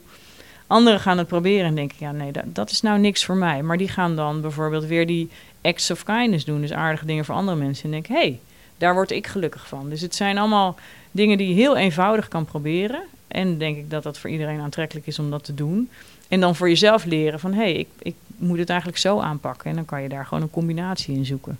Anderen 0.68 1.00
gaan 1.00 1.18
het 1.18 1.28
proberen 1.28 1.66
en 1.66 1.76
denken, 1.76 1.98
ja 2.00 2.12
nee, 2.12 2.32
dat, 2.32 2.44
dat 2.46 2.72
is 2.72 2.82
nou 2.82 3.00
niks 3.00 3.26
voor 3.26 3.36
mij. 3.36 3.64
Maar 3.64 3.78
die 3.78 3.90
gaan 3.90 4.16
dan 4.16 4.42
bijvoorbeeld 4.42 4.86
weer 4.86 5.08
die 5.08 5.30
acts 5.62 5.92
of 5.92 6.04
kindness 6.04 6.46
doen. 6.46 6.62
Dus 6.62 6.74
aardige 6.74 7.06
dingen 7.06 7.26
voor 7.26 7.36
andere 7.36 7.58
mensen. 7.58 7.84
En 7.84 7.92
denken, 7.92 8.14
hé, 8.14 8.22
hey, 8.22 8.40
daar 8.78 8.94
word 8.94 9.12
ik 9.12 9.28
gelukkig 9.28 9.68
van. 9.68 9.90
Dus 9.90 10.02
het 10.02 10.16
zijn 10.16 10.38
allemaal 10.38 10.76
dingen 11.12 11.38
die 11.38 11.48
je 11.48 11.54
heel 11.54 11.78
eenvoudig 11.78 12.28
kan 12.28 12.46
proberen. 12.46 13.02
En 13.28 13.58
denk 13.58 13.78
ik 13.78 13.90
dat 13.90 14.04
dat 14.04 14.18
voor 14.18 14.30
iedereen 14.30 14.60
aantrekkelijk 14.60 15.08
is 15.08 15.20
om 15.20 15.30
dat 15.30 15.44
te 15.44 15.54
doen. 15.54 15.90
En 16.28 16.40
dan 16.40 16.56
voor 16.56 16.70
jezelf 16.70 17.06
leren 17.06 17.40
van 17.40 17.54
hé, 17.54 17.62
hey, 17.62 17.74
ik, 17.74 17.88
ik 17.98 18.16
moet 18.38 18.58
het 18.58 18.70
eigenlijk 18.70 19.00
zo 19.00 19.20
aanpakken. 19.20 19.70
En 19.70 19.76
dan 19.76 19.86
kan 19.86 20.02
je 20.02 20.10
daar 20.10 20.26
gewoon 20.26 20.44
een 20.44 20.50
combinatie 20.50 21.16
in 21.16 21.26
zoeken. 21.26 21.60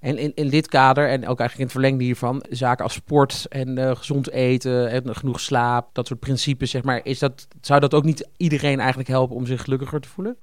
En 0.00 0.18
in, 0.18 0.32
in 0.34 0.48
dit 0.48 0.68
kader, 0.68 1.08
en 1.08 1.26
ook 1.26 1.40
eigenlijk 1.40 1.56
in 1.58 1.62
het 1.62 1.72
verlengde 1.72 2.04
hiervan, 2.04 2.44
zaken 2.50 2.84
als 2.84 2.92
sport 2.92 3.46
en 3.48 3.78
uh, 3.78 3.96
gezond 3.96 4.30
eten 4.30 4.90
en 4.90 5.16
genoeg 5.16 5.40
slaap, 5.40 5.88
dat 5.92 6.06
soort 6.06 6.20
principes, 6.20 6.70
zeg 6.70 6.82
maar, 6.82 7.00
is 7.02 7.18
dat, 7.18 7.46
zou 7.60 7.80
dat 7.80 7.94
ook 7.94 8.04
niet 8.04 8.28
iedereen 8.36 8.78
eigenlijk 8.78 9.08
helpen 9.08 9.36
om 9.36 9.46
zich 9.46 9.62
gelukkiger 9.62 10.00
te 10.00 10.08
voelen? 10.08 10.36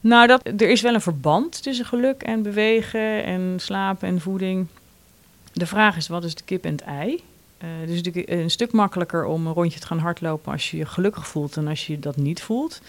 Nou, 0.00 0.26
dat, 0.26 0.46
er 0.46 0.70
is 0.70 0.80
wel 0.80 0.94
een 0.94 1.00
verband 1.00 1.62
tussen 1.62 1.84
geluk 1.84 2.22
en 2.22 2.42
bewegen 2.42 3.24
en 3.24 3.54
slapen 3.56 4.08
en 4.08 4.20
voeding. 4.20 4.66
De 5.52 5.66
vraag 5.66 5.96
is, 5.96 6.08
wat 6.08 6.24
is 6.24 6.34
de 6.34 6.44
kip 6.44 6.64
en 6.64 6.72
het 6.72 6.80
ei? 6.80 7.10
Uh, 7.14 7.68
dus 7.80 7.80
het 7.80 7.90
is 7.90 8.02
natuurlijk 8.02 8.28
een 8.30 8.50
stuk 8.50 8.72
makkelijker 8.72 9.24
om 9.24 9.46
een 9.46 9.52
rondje 9.52 9.80
te 9.80 9.86
gaan 9.86 9.98
hardlopen 9.98 10.52
als 10.52 10.70
je 10.70 10.76
je 10.76 10.86
gelukkig 10.86 11.26
voelt 11.26 11.54
dan 11.54 11.68
als 11.68 11.86
je 11.86 11.98
dat 11.98 12.16
niet 12.16 12.42
voelt. 12.42 12.80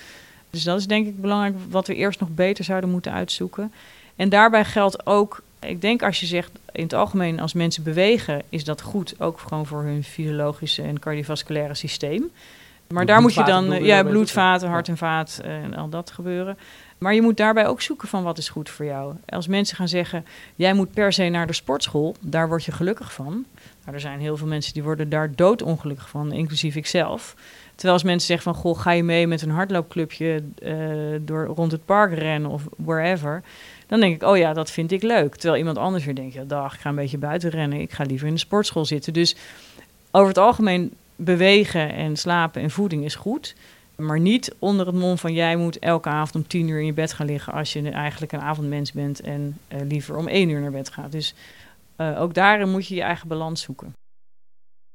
Dus 0.49 0.63
dat 0.63 0.79
is 0.79 0.87
denk 0.87 1.07
ik 1.07 1.21
belangrijk 1.21 1.55
wat 1.69 1.87
we 1.87 1.95
eerst 1.95 2.19
nog 2.19 2.29
beter 2.29 2.63
zouden 2.63 2.89
moeten 2.89 3.11
uitzoeken. 3.11 3.71
En 4.15 4.29
daarbij 4.29 4.65
geldt 4.65 5.05
ook, 5.05 5.41
ik 5.59 5.81
denk 5.81 6.03
als 6.03 6.19
je 6.19 6.25
zegt 6.25 6.51
in 6.71 6.83
het 6.83 6.93
algemeen 6.93 7.39
als 7.39 7.53
mensen 7.53 7.83
bewegen, 7.83 8.41
is 8.49 8.63
dat 8.63 8.81
goed, 8.81 9.15
ook 9.19 9.39
gewoon 9.39 9.65
voor 9.65 9.83
hun 9.83 10.03
fysiologische 10.03 10.81
en 10.81 10.99
cardiovasculaire 10.99 11.75
systeem. 11.75 12.31
Maar 12.93 13.05
daar 13.05 13.21
moet 13.21 13.33
je 13.33 13.43
dan, 13.43 13.83
ja, 13.83 14.03
bloedvaten, 14.03 14.69
hart 14.69 14.87
en 14.87 14.97
vaat 14.97 15.39
eh, 15.43 15.63
en 15.63 15.73
al 15.73 15.89
dat 15.89 16.11
gebeuren. 16.11 16.57
Maar 16.97 17.13
je 17.13 17.21
moet 17.21 17.37
daarbij 17.37 17.67
ook 17.67 17.81
zoeken 17.81 18.07
van 18.07 18.23
wat 18.23 18.37
is 18.37 18.49
goed 18.49 18.69
voor 18.69 18.85
jou. 18.85 19.15
Als 19.25 19.47
mensen 19.47 19.75
gaan 19.75 19.87
zeggen, 19.87 20.25
jij 20.55 20.73
moet 20.73 20.93
per 20.93 21.13
se 21.13 21.29
naar 21.29 21.47
de 21.47 21.53
sportschool, 21.53 22.15
daar 22.19 22.47
word 22.47 22.63
je 22.63 22.71
gelukkig 22.71 23.13
van. 23.13 23.45
Nou, 23.83 23.93
er 23.93 23.99
zijn 23.99 24.19
heel 24.19 24.37
veel 24.37 24.47
mensen 24.47 24.73
die 24.73 24.83
worden 24.83 25.09
daar 25.09 25.35
doodongelukkig 25.35 26.09
van, 26.09 26.31
inclusief 26.31 26.75
ikzelf. 26.75 27.35
Terwijl 27.71 27.93
als 27.93 28.03
mensen 28.03 28.27
zeggen 28.27 28.53
van, 28.53 28.61
goh, 28.61 28.79
ga 28.79 28.91
je 28.91 29.03
mee 29.03 29.27
met 29.27 29.41
een 29.41 29.49
hardloopclubje 29.49 30.43
uh, 30.63 31.19
door, 31.21 31.45
rond 31.45 31.71
het 31.71 31.85
park 31.85 32.13
rennen 32.13 32.51
of 32.51 32.63
wherever. 32.77 33.43
Dan 33.87 33.99
denk 33.99 34.15
ik, 34.15 34.29
oh 34.29 34.37
ja, 34.37 34.53
dat 34.53 34.71
vind 34.71 34.91
ik 34.91 35.03
leuk. 35.03 35.35
Terwijl 35.35 35.59
iemand 35.59 35.77
anders 35.77 36.05
weer 36.05 36.15
denkt, 36.15 36.33
ja 36.33 36.43
dag, 36.43 36.73
ik 36.73 36.79
ga 36.79 36.89
een 36.89 36.95
beetje 36.95 37.17
buiten 37.17 37.49
rennen. 37.49 37.79
Ik 37.79 37.91
ga 37.91 38.03
liever 38.03 38.27
in 38.27 38.33
de 38.33 38.39
sportschool 38.39 38.85
zitten. 38.85 39.13
Dus 39.13 39.35
over 40.11 40.27
het 40.27 40.37
algemeen 40.37 40.93
bewegen 41.19 41.93
en 41.93 42.17
slapen 42.17 42.61
en 42.61 42.71
voeding 42.71 43.03
is 43.03 43.15
goed. 43.15 43.55
Maar 43.95 44.19
niet 44.19 44.55
onder 44.59 44.85
het 44.85 44.95
mom 44.95 45.17
van 45.17 45.33
jij 45.33 45.55
moet 45.55 45.79
elke 45.79 46.09
avond 46.09 46.35
om 46.35 46.47
tien 46.47 46.67
uur 46.67 46.79
in 46.79 46.85
je 46.85 46.93
bed 46.93 47.13
gaan 47.13 47.25
liggen 47.25 47.53
als 47.53 47.73
je 47.73 47.89
eigenlijk 47.89 48.31
een 48.31 48.41
avondmens 48.41 48.91
bent 48.91 49.21
en 49.21 49.57
uh, 49.73 49.79
liever 49.87 50.17
om 50.17 50.27
één 50.27 50.49
uur 50.49 50.59
naar 50.59 50.71
bed 50.71 50.89
gaat. 50.89 51.11
Dus 51.11 51.33
uh, 51.97 52.21
ook 52.21 52.33
daarin 52.33 52.69
moet 52.69 52.87
je 52.87 52.95
je 52.95 53.01
eigen 53.01 53.27
balans 53.27 53.61
zoeken 53.61 53.93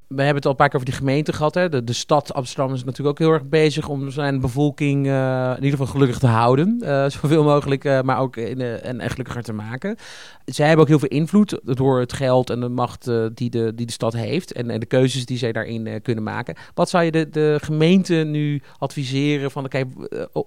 we 0.09 0.23
hebben 0.23 0.35
het 0.35 0.45
al 0.45 0.51
een 0.51 0.57
paar 0.57 0.69
keer 0.69 0.77
over 0.77 0.91
die 0.91 0.99
gemeente 0.99 1.33
gehad. 1.33 1.55
Hè? 1.55 1.85
De, 1.85 1.93
stad 1.93 2.35
Amsterdam 2.35 2.75
is 2.75 2.85
natuurlijk 2.85 3.09
ook 3.09 3.27
heel 3.27 3.37
erg 3.37 3.49
bezig 3.49 3.89
om 3.89 4.11
zijn 4.11 4.41
bevolking 4.41 5.07
uh, 5.07 5.49
in 5.57 5.65
ieder 5.65 5.71
geval 5.71 5.87
gelukkig 5.87 6.19
te 6.19 6.27
houden. 6.27 6.79
Uh, 6.83 7.09
zoveel 7.21 7.45
mogelijk, 7.45 7.85
uh, 7.85 8.01
maar 8.01 8.19
ook 8.19 8.37
in, 8.37 8.61
en, 8.61 9.01
en 9.01 9.11
gelukkiger 9.11 9.43
te 9.43 9.53
maken. 9.53 9.97
Zij 10.45 10.67
hebben 10.67 10.83
ook 10.85 10.91
heel 10.91 10.99
veel 10.99 11.19
invloed 11.19 11.61
door 11.65 12.01
het 12.01 12.13
geld 12.13 12.51
en 12.51 12.61
de 12.61 12.69
macht 12.69 13.11
die, 13.35 13.51
de, 13.51 13.75
die 13.75 13.87
de 13.87 13.93
stad 13.93 14.13
heeft. 14.13 14.53
En, 14.53 14.71
en 14.71 14.81
de 14.81 14.87
keuzes 14.87 15.27
die 15.27 15.39
zij 15.39 15.53
daarin 15.53 16.03
kunnen 16.03 16.25
maken. 16.25 16.57
Wat 16.75 16.89
zou 16.89 17.05
je 17.05 17.11
de, 17.11 17.31
de 17.31 17.59
gemeente 17.63 18.15
nu 18.15 18.63
adviseren 18.79 19.51
van, 19.51 19.65
okay, 19.65 19.85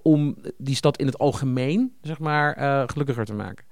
om 0.02 0.36
die 0.58 0.76
stad 0.76 0.98
in 0.98 1.06
het 1.06 1.18
algemeen 1.18 1.94
zeg 2.02 2.20
maar, 2.20 2.56
gelukkiger 2.90 3.26
te 3.26 3.34
maken? 3.34 3.66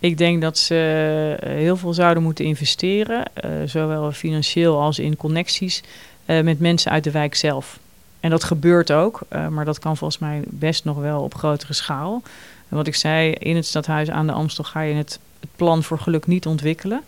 Ik 0.00 0.18
denk 0.18 0.42
dat 0.42 0.58
ze 0.58 1.36
eh, 1.40 1.50
heel 1.50 1.76
veel 1.76 1.92
zouden 1.92 2.22
moeten 2.22 2.44
investeren, 2.44 3.30
uh, 3.44 3.50
zowel 3.64 4.12
financieel 4.12 4.80
als 4.80 4.98
in 4.98 5.16
connecties 5.16 5.82
uh, 6.26 6.40
met 6.40 6.60
mensen 6.60 6.90
uit 6.90 7.04
de 7.04 7.10
wijk 7.10 7.34
zelf. 7.34 7.78
En 8.20 8.30
dat 8.30 8.44
gebeurt 8.44 8.92
ook, 8.92 9.20
maar 9.50 9.64
dat 9.64 9.78
kan 9.78 9.96
volgens 9.96 10.20
mij 10.20 10.42
best 10.46 10.84
nog 10.84 10.96
wel 10.96 11.22
op 11.22 11.34
grotere 11.34 11.72
schaal. 11.72 12.22
Wat 12.68 12.86
ik 12.86 12.94
zei, 12.94 13.32
in 13.32 13.56
het 13.56 13.66
stadhuis 13.66 14.10
aan 14.10 14.26
de 14.26 14.32
Amstel 14.32 14.64
ga 14.64 14.80
je 14.80 14.94
het, 14.94 15.18
het 15.40 15.48
plan 15.56 15.82
voor 15.82 15.98
geluk 15.98 16.26
niet 16.26 16.46
ontwikkelen. 16.46 17.00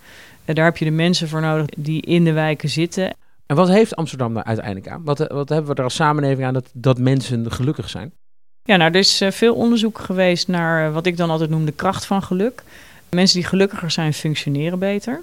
daar 0.44 0.64
heb 0.64 0.76
je 0.76 0.84
de 0.84 0.90
mensen 0.90 1.28
voor 1.28 1.40
nodig 1.40 1.66
die 1.66 2.02
in 2.02 2.24
de 2.24 2.32
wijken 2.32 2.68
zitten. 2.68 3.14
En 3.46 3.56
wat 3.56 3.68
heeft 3.68 3.96
Amsterdam 3.96 4.34
daar 4.34 4.44
uiteindelijk 4.44 4.88
aan? 4.88 5.04
Wat, 5.04 5.18
wat 5.18 5.48
hebben 5.48 5.70
we 5.70 5.76
er 5.76 5.84
als 5.84 5.94
samenleving 5.94 6.46
aan 6.46 6.54
dat, 6.54 6.70
dat 6.72 6.98
mensen 6.98 7.52
gelukkig 7.52 7.88
zijn? 7.88 8.12
Ja, 8.64 8.76
nou, 8.76 8.90
er 8.90 8.98
is 8.98 9.22
uh, 9.22 9.30
veel 9.30 9.54
onderzoek 9.54 9.98
geweest 9.98 10.48
naar 10.48 10.86
uh, 10.86 10.94
wat 10.94 11.06
ik 11.06 11.16
dan 11.16 11.30
altijd 11.30 11.50
noem 11.50 11.64
de 11.64 11.72
kracht 11.72 12.04
van 12.04 12.22
geluk. 12.22 12.62
Mensen 13.08 13.38
die 13.40 13.48
gelukkiger 13.48 13.90
zijn, 13.90 14.14
functioneren 14.14 14.78
beter. 14.78 15.22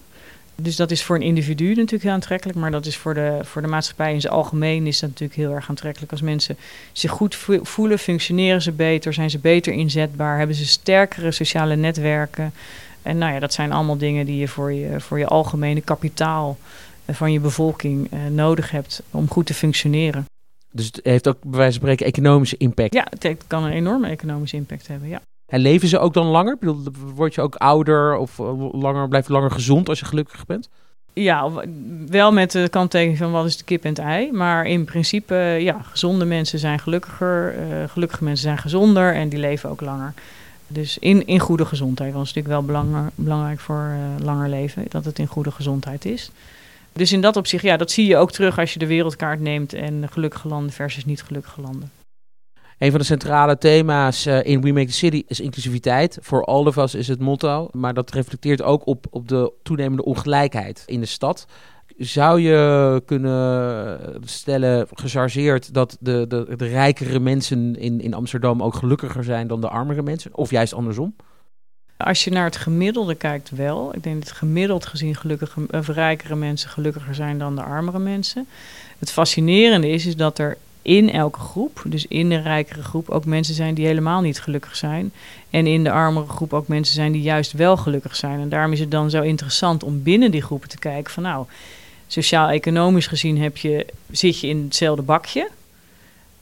Dus 0.55 0.75
dat 0.75 0.91
is 0.91 1.03
voor 1.03 1.15
een 1.15 1.21
individu 1.21 1.67
natuurlijk 1.67 2.03
heel 2.03 2.11
aantrekkelijk, 2.11 2.57
maar 2.57 2.71
dat 2.71 2.85
is 2.85 2.97
voor 2.97 3.13
de, 3.13 3.39
voor 3.41 3.61
de 3.61 3.67
maatschappij 3.67 4.13
in 4.13 4.21
zijn 4.21 4.33
algemeen 4.33 4.87
is 4.87 4.99
dat 4.99 5.09
natuurlijk 5.09 5.39
heel 5.39 5.51
erg 5.51 5.69
aantrekkelijk. 5.69 6.11
Als 6.11 6.21
mensen 6.21 6.57
zich 6.91 7.11
goed 7.11 7.37
voelen, 7.61 7.99
functioneren 7.99 8.61
ze 8.61 8.71
beter, 8.71 9.13
zijn 9.13 9.29
ze 9.29 9.39
beter 9.39 9.73
inzetbaar, 9.73 10.37
hebben 10.37 10.55
ze 10.55 10.65
sterkere 10.65 11.31
sociale 11.31 11.75
netwerken. 11.75 12.53
En 13.01 13.17
nou 13.17 13.33
ja, 13.33 13.39
dat 13.39 13.53
zijn 13.53 13.71
allemaal 13.71 13.97
dingen 13.97 14.25
die 14.25 14.37
je 14.37 14.47
voor 14.47 14.73
je, 14.73 14.99
voor 14.99 15.19
je 15.19 15.27
algemene 15.27 15.81
kapitaal 15.81 16.57
eh, 17.05 17.15
van 17.15 17.31
je 17.31 17.39
bevolking 17.39 18.09
nodig 18.29 18.71
hebt 18.71 19.01
om 19.11 19.29
goed 19.29 19.45
te 19.45 19.53
functioneren. 19.53 20.25
Dus 20.71 20.85
het 20.85 20.99
heeft 21.03 21.27
ook 21.27 21.37
bij 21.41 21.59
wijze 21.59 21.79
van 21.79 21.89
spreken 21.89 22.05
economische 22.05 22.57
impact. 22.57 22.93
Ja, 22.93 23.07
het 23.19 23.43
kan 23.47 23.63
een 23.63 23.71
enorme 23.71 24.07
economische 24.07 24.55
impact 24.55 24.87
hebben, 24.87 25.09
ja. 25.09 25.21
En 25.45 25.59
leven 25.59 25.87
ze 25.87 25.99
ook 25.99 26.13
dan 26.13 26.25
langer? 26.25 26.53
Ik 26.53 26.59
bedoel, 26.59 26.83
word 27.15 27.35
je 27.35 27.41
ook 27.41 27.55
ouder 27.55 28.15
of 28.15 28.39
eh, 28.39 28.73
langer, 28.73 29.07
blijf 29.07 29.27
je 29.27 29.33
langer 29.33 29.51
gezond 29.51 29.89
als 29.89 29.99
je 29.99 30.05
gelukkig 30.05 30.45
bent? 30.45 30.69
Ja, 31.13 31.51
wel 32.07 32.31
met 32.31 32.51
de 32.51 32.67
kanttekening 32.69 33.17
van 33.17 33.31
wat 33.31 33.45
is 33.45 33.57
de 33.57 33.63
kip 33.63 33.83
en 33.83 33.89
het 33.89 33.99
ei. 33.99 34.31
Maar 34.31 34.65
in 34.65 34.85
principe, 34.85 35.35
ja, 35.59 35.81
gezonde 35.81 36.25
mensen 36.25 36.59
zijn 36.59 36.79
gelukkiger. 36.79 37.55
Uh, 37.55 37.83
gelukkige 37.87 38.23
mensen 38.23 38.43
zijn 38.43 38.57
gezonder 38.57 39.15
en 39.15 39.29
die 39.29 39.39
leven 39.39 39.69
ook 39.69 39.81
langer. 39.81 40.13
Dus 40.67 40.97
in, 40.97 41.27
in 41.27 41.39
goede 41.39 41.65
gezondheid. 41.65 42.13
Want 42.13 42.27
het 42.27 42.37
is 42.37 42.43
natuurlijk 42.43 42.67
wel 42.67 42.81
belang, 42.81 43.09
belangrijk 43.15 43.59
voor 43.59 43.91
uh, 43.91 44.25
langer 44.25 44.49
leven, 44.49 44.85
dat 44.89 45.05
het 45.05 45.19
in 45.19 45.27
goede 45.27 45.51
gezondheid 45.51 46.05
is. 46.05 46.31
Dus 46.97 47.11
in 47.11 47.21
dat 47.21 47.35
opzicht, 47.35 47.63
ja, 47.63 47.77
dat 47.77 47.91
zie 47.91 48.07
je 48.07 48.17
ook 48.17 48.31
terug 48.31 48.59
als 48.59 48.73
je 48.73 48.79
de 48.79 48.87
wereldkaart 48.87 49.39
neemt 49.39 49.73
en 49.73 50.09
gelukkige 50.09 50.47
landen 50.47 50.71
versus 50.71 51.05
niet 51.05 51.23
gelukkige 51.23 51.61
landen. 51.61 51.91
Een 52.77 52.89
van 52.89 52.99
de 52.99 53.05
centrale 53.05 53.57
thema's 53.57 54.25
uh, 54.25 54.43
in 54.43 54.61
We 54.61 54.71
Make 54.71 54.85
the 54.85 54.93
City 54.93 55.23
is 55.27 55.39
inclusiviteit. 55.39 56.19
For 56.21 56.43
all 56.43 56.65
of 56.65 56.77
us 56.77 56.95
is 56.95 57.07
het 57.07 57.19
motto. 57.19 57.67
Maar 57.71 57.93
dat 57.93 58.11
reflecteert 58.11 58.61
ook 58.61 58.85
op, 58.85 59.05
op 59.09 59.27
de 59.27 59.53
toenemende 59.63 60.05
ongelijkheid 60.05 60.83
in 60.85 60.99
de 60.99 61.05
stad. 61.05 61.47
Zou 61.97 62.41
je 62.41 63.01
kunnen 63.05 63.99
stellen, 64.23 64.87
gechargeerd, 64.93 65.73
dat 65.73 65.97
de, 65.99 66.25
de, 66.27 66.55
de 66.55 66.65
rijkere 66.65 67.19
mensen 67.19 67.75
in, 67.75 68.01
in 68.01 68.13
Amsterdam 68.13 68.63
ook 68.63 68.75
gelukkiger 68.75 69.23
zijn 69.23 69.47
dan 69.47 69.61
de 69.61 69.69
armere 69.69 70.01
mensen? 70.01 70.35
Of 70.35 70.49
juist 70.49 70.73
andersom? 70.73 71.15
Als 71.97 72.23
je 72.23 72.31
naar 72.31 72.45
het 72.45 72.57
gemiddelde 72.57 73.15
kijkt, 73.15 73.49
wel. 73.49 73.95
Ik 73.95 74.03
denk 74.03 74.25
dat 74.25 74.31
gemiddeld 74.31 74.85
gezien 74.85 75.15
gelukkige, 75.15 75.61
of 75.71 75.87
rijkere 75.87 76.35
mensen 76.35 76.69
gelukkiger 76.69 77.15
zijn 77.15 77.37
dan 77.37 77.55
de 77.55 77.61
armere 77.61 77.99
mensen. 77.99 78.47
Het 78.99 79.11
fascinerende 79.11 79.89
is, 79.89 80.05
is 80.05 80.15
dat 80.15 80.39
er 80.39 80.57
in 80.81 81.11
elke 81.11 81.39
groep, 81.39 81.83
dus 81.85 82.05
in 82.07 82.29
de 82.29 82.41
rijkere 82.41 82.83
groep, 82.83 83.09
ook 83.09 83.25
mensen 83.25 83.55
zijn 83.55 83.73
die 83.73 83.85
helemaal 83.85 84.21
niet 84.21 84.41
gelukkig 84.41 84.75
zijn. 84.75 85.11
En 85.49 85.67
in 85.67 85.83
de 85.83 85.91
armere 85.91 86.27
groep 86.27 86.53
ook 86.53 86.67
mensen 86.67 86.95
zijn 86.95 87.11
die 87.11 87.21
juist 87.21 87.51
wel 87.51 87.77
gelukkig 87.77 88.15
zijn. 88.15 88.39
En 88.39 88.49
daarom 88.49 88.71
is 88.71 88.79
het 88.79 88.91
dan 88.91 89.09
zo 89.09 89.21
interessant 89.21 89.83
om 89.83 90.03
binnen 90.03 90.31
die 90.31 90.41
groepen 90.41 90.69
te 90.69 90.79
kijken 90.79 91.13
van 91.13 91.23
nou, 91.23 91.45
sociaal-economisch 92.07 93.07
gezien 93.07 93.41
heb 93.41 93.57
je, 93.57 93.85
zit 94.11 94.39
je 94.39 94.47
in 94.47 94.63
hetzelfde 94.63 95.01
bakje. 95.01 95.49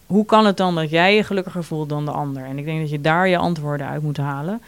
Hoe 0.06 0.26
kan 0.26 0.46
het 0.46 0.58
dan 0.58 0.76
dat 0.76 0.90
jij 0.90 1.16
je 1.16 1.24
gelukkiger 1.24 1.64
voelt 1.64 1.90
dan 1.90 2.06
de 2.06 2.12
ander? 2.12 2.46
En 2.46 2.58
ik 2.58 2.66
denk 2.66 2.80
dat 2.80 2.90
je 2.90 3.02
daar 3.02 3.28
je 3.28 3.38
antwoorden 3.38 3.88
uit 3.88 4.02
moet 4.02 4.18
halen. 4.18 4.62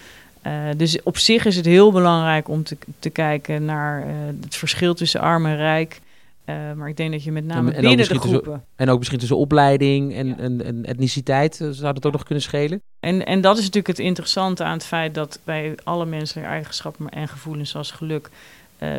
Uh, 0.44 0.54
dus 0.78 1.04
op 1.04 1.18
zich 1.18 1.46
is 1.46 1.56
het 1.56 1.66
heel 1.66 1.92
belangrijk 1.92 2.50
om 2.50 2.64
te, 2.64 2.78
te 3.00 3.10
kijken 3.10 3.66
naar 3.66 4.08
uh, 4.08 4.14
het 4.42 4.56
verschil 4.56 4.94
tussen 4.94 5.22
arm 5.22 5.46
en 5.46 5.56
rijk. 5.56 6.02
Uh, 6.46 6.56
maar 6.76 6.90
ik 6.90 6.98
denk 6.98 7.12
dat 7.12 7.24
je 7.24 7.32
met 7.32 7.46
name 7.46 7.72
en, 7.72 7.82
binnen 7.82 8.08
de 8.08 8.20
groepen... 8.20 8.44
Tussen, 8.44 8.64
en 8.76 8.90
ook 8.90 8.98
misschien 8.98 9.20
tussen 9.20 9.38
opleiding 9.38 10.16
en, 10.16 10.28
ja. 10.28 10.38
en, 10.38 10.66
en, 10.66 10.86
etniciteit 10.86 11.56
zou 11.56 11.94
dat 11.94 12.06
ook 12.06 12.12
nog 12.12 12.24
kunnen 12.24 12.44
schelen? 12.44 12.82
En, 13.00 13.26
en 13.26 13.42
dat 13.42 13.58
is 13.58 13.64
natuurlijk 13.64 13.98
het 13.98 14.06
interessante 14.06 14.64
aan 14.64 14.74
het 14.74 14.86
feit 14.86 15.14
dat 15.14 15.40
bij 15.44 15.76
alle 15.84 16.06
menselijke 16.06 16.50
eigenschappen 16.50 17.10
en 17.10 17.28
gevoelens 17.28 17.70
zoals 17.70 17.92
geluk 17.92 18.30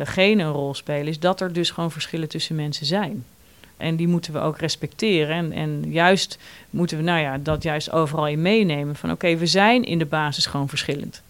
geen 0.03 0.39
een 0.39 0.51
rol 0.51 0.73
spelen, 0.73 1.07
is 1.07 1.19
dat 1.19 1.41
er 1.41 1.53
dus 1.53 1.71
gewoon 1.71 1.91
verschillen 1.91 2.29
tussen 2.29 2.55
mensen 2.55 2.85
zijn. 2.85 3.25
En 3.79 3.95
die 3.95 4.07
moeten 4.07 4.33
we 4.33 4.39
ook 4.39 4.57
respecteren. 4.57 5.35
En, 5.35 5.51
en 5.51 5.91
juist 5.91 6.37
moeten 6.69 6.97
we 6.97 7.03
nou 7.03 7.19
ja, 7.19 7.37
dat 7.37 7.63
juist 7.63 7.91
overal 7.91 8.27
in 8.27 8.41
meenemen. 8.41 8.95
Van 8.95 9.11
oké, 9.11 9.25
okay, 9.25 9.37
we 9.37 9.45
zijn 9.45 9.83
in 9.83 9.99
de 9.99 10.05
basis 10.05 10.45
gewoon 10.45 10.69
verschillend. 10.69 11.21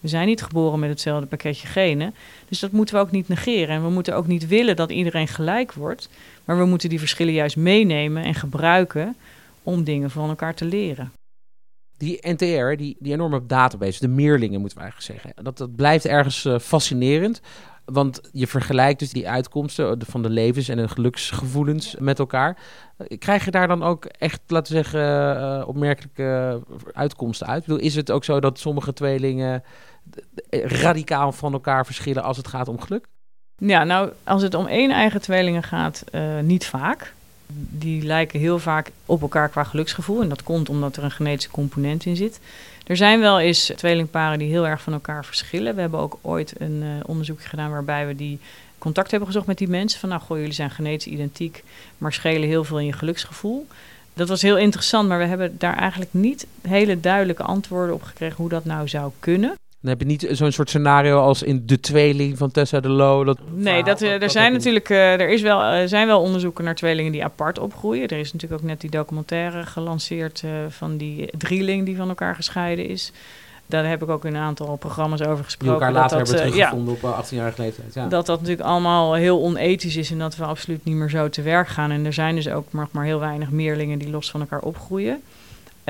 We 0.00 0.08
zijn 0.08 0.26
niet 0.26 0.42
geboren 0.42 0.78
met 0.78 0.90
hetzelfde 0.90 1.26
pakketje 1.26 1.66
genen. 1.66 2.14
Dus 2.48 2.58
dat 2.58 2.72
moeten 2.72 2.94
we 2.94 3.00
ook 3.00 3.10
niet 3.10 3.28
negeren. 3.28 3.74
En 3.74 3.82
we 3.82 3.90
moeten 3.90 4.16
ook 4.16 4.26
niet 4.26 4.46
willen 4.46 4.76
dat 4.76 4.90
iedereen 4.90 5.28
gelijk 5.28 5.72
wordt. 5.72 6.08
Maar 6.44 6.58
we 6.58 6.64
moeten 6.64 6.88
die 6.88 6.98
verschillen 6.98 7.32
juist 7.32 7.56
meenemen 7.56 8.24
en 8.24 8.34
gebruiken 8.34 9.16
om 9.62 9.84
dingen 9.84 10.10
van 10.10 10.28
elkaar 10.28 10.54
te 10.54 10.64
leren. 10.64 11.12
Die 11.96 12.18
NTR, 12.20 12.76
die, 12.76 12.96
die 12.98 13.12
enorme 13.12 13.46
database, 13.46 14.00
de 14.00 14.08
meerlingen 14.08 14.60
moeten 14.60 14.78
we 14.78 14.84
eigenlijk 14.84 15.12
zeggen. 15.12 15.44
Dat, 15.44 15.58
dat 15.58 15.76
blijft 15.76 16.04
ergens 16.04 16.44
uh, 16.44 16.58
fascinerend. 16.58 17.40
Want 17.92 18.20
je 18.32 18.46
vergelijkt 18.46 18.98
dus 18.98 19.12
die 19.12 19.28
uitkomsten 19.28 19.98
van 20.06 20.22
de 20.22 20.30
levens- 20.30 20.68
en 20.68 20.76
de 20.76 20.88
geluksgevoelens 20.88 21.96
met 21.98 22.18
elkaar. 22.18 22.56
Krijg 23.18 23.44
je 23.44 23.50
daar 23.50 23.68
dan 23.68 23.82
ook 23.82 24.04
echt, 24.04 24.40
laten 24.46 24.72
we 24.72 24.82
zeggen, 24.82 25.36
uh, 25.36 25.68
opmerkelijke 25.68 26.60
uitkomsten 26.92 27.46
uit? 27.46 27.64
Bedoel, 27.64 27.80
is 27.80 27.94
het 27.94 28.10
ook 28.10 28.24
zo 28.24 28.40
dat 28.40 28.58
sommige 28.58 28.92
tweelingen 28.92 29.62
radicaal 30.50 31.32
van 31.32 31.52
elkaar 31.52 31.86
verschillen 31.86 32.22
als 32.22 32.36
het 32.36 32.48
gaat 32.48 32.68
om 32.68 32.80
geluk? 32.80 33.06
Ja, 33.56 33.84
nou, 33.84 34.10
als 34.24 34.42
het 34.42 34.54
om 34.54 34.66
één 34.66 34.90
eigen 34.90 35.20
tweelingen 35.20 35.62
gaat, 35.62 36.04
uh, 36.12 36.38
niet 36.40 36.66
vaak. 36.66 37.14
Die 37.70 38.02
lijken 38.02 38.40
heel 38.40 38.58
vaak 38.58 38.90
op 39.06 39.22
elkaar 39.22 39.48
qua 39.48 39.64
geluksgevoel. 39.64 40.22
En 40.22 40.28
dat 40.28 40.42
komt 40.42 40.68
omdat 40.68 40.96
er 40.96 41.04
een 41.04 41.10
genetische 41.10 41.50
component 41.50 42.04
in 42.04 42.16
zit. 42.16 42.40
Er 42.90 42.96
zijn 42.96 43.20
wel 43.20 43.40
eens 43.40 43.72
tweelingparen 43.76 44.38
die 44.38 44.48
heel 44.48 44.66
erg 44.66 44.82
van 44.82 44.92
elkaar 44.92 45.24
verschillen. 45.24 45.74
We 45.74 45.80
hebben 45.80 46.00
ook 46.00 46.18
ooit 46.20 46.60
een 46.60 46.82
uh, 46.82 46.88
onderzoekje 47.06 47.48
gedaan 47.48 47.70
waarbij 47.70 48.06
we 48.06 48.16
die 48.16 48.38
contact 48.78 49.10
hebben 49.10 49.28
gezocht 49.28 49.46
met 49.46 49.58
die 49.58 49.68
mensen. 49.68 50.00
Van 50.00 50.08
nou, 50.08 50.20
goh, 50.20 50.38
jullie 50.38 50.52
zijn 50.52 50.70
genetisch 50.70 51.12
identiek, 51.12 51.64
maar 51.98 52.12
schelen 52.12 52.48
heel 52.48 52.64
veel 52.64 52.78
in 52.78 52.86
je 52.86 52.92
geluksgevoel. 52.92 53.66
Dat 54.14 54.28
was 54.28 54.42
heel 54.42 54.58
interessant, 54.58 55.08
maar 55.08 55.18
we 55.18 55.24
hebben 55.24 55.58
daar 55.58 55.76
eigenlijk 55.76 56.12
niet 56.12 56.46
hele 56.62 57.00
duidelijke 57.00 57.42
antwoorden 57.42 57.94
op 57.94 58.02
gekregen 58.02 58.36
hoe 58.36 58.48
dat 58.48 58.64
nou 58.64 58.88
zou 58.88 59.12
kunnen. 59.18 59.54
Dan 59.80 59.90
heb 59.90 60.00
je 60.00 60.06
niet 60.06 60.26
zo'n 60.30 60.52
soort 60.52 60.68
scenario 60.68 61.20
als 61.20 61.42
in 61.42 61.62
De 61.66 61.80
Tweeling 61.80 62.38
van 62.38 62.50
Tessa 62.50 62.80
de 62.80 62.88
Lo. 62.88 63.24
Dat 63.24 63.38
nee, 63.54 63.84
dat, 63.84 64.02
uh, 64.02 64.22
er 64.22 64.30
zijn 64.30 64.52
natuurlijk 64.52 64.88
uh, 64.88 65.12
er 65.12 65.28
is 65.28 65.42
wel, 65.42 65.74
uh, 65.74 65.86
zijn 65.86 66.06
wel 66.06 66.20
onderzoeken 66.20 66.64
naar 66.64 66.74
tweelingen 66.74 67.12
die 67.12 67.24
apart 67.24 67.58
opgroeien. 67.58 68.08
Er 68.08 68.18
is 68.18 68.32
natuurlijk 68.32 68.62
ook 68.62 68.68
net 68.68 68.80
die 68.80 68.90
documentaire 68.90 69.66
gelanceerd 69.66 70.42
van 70.68 70.96
die 70.96 71.30
drieling 71.38 71.86
die 71.86 71.96
van 71.96 72.08
elkaar 72.08 72.34
gescheiden 72.34 72.88
is. 72.88 73.12
Daar 73.66 73.88
heb 73.88 74.02
ik 74.02 74.08
ook 74.08 74.24
in 74.24 74.34
een 74.34 74.42
aantal 74.42 74.76
programma's 74.76 75.22
over 75.22 75.44
gesproken. 75.44 75.78
Die 75.78 75.86
elkaar 75.86 76.02
later 76.02 76.18
dat, 76.18 76.28
hebben 76.28 76.50
teruggevonden 76.50 76.96
ja, 77.02 77.08
op 77.08 77.24
18-jarige 77.24 77.62
leeftijd. 77.62 77.94
Ja. 77.94 78.06
Dat 78.06 78.26
dat 78.26 78.40
natuurlijk 78.40 78.68
allemaal 78.68 79.14
heel 79.14 79.40
onethisch 79.40 79.96
is 79.96 80.10
en 80.10 80.18
dat 80.18 80.36
we 80.36 80.44
absoluut 80.44 80.84
niet 80.84 80.94
meer 80.94 81.10
zo 81.10 81.28
te 81.28 81.42
werk 81.42 81.68
gaan. 81.68 81.90
En 81.90 82.04
er 82.04 82.12
zijn 82.12 82.34
dus 82.34 82.48
ook 82.48 82.72
nog 82.72 82.88
maar 82.90 83.04
heel 83.04 83.20
weinig 83.20 83.50
meerlingen 83.50 83.98
die 83.98 84.10
los 84.10 84.30
van 84.30 84.40
elkaar 84.40 84.60
opgroeien. 84.60 85.22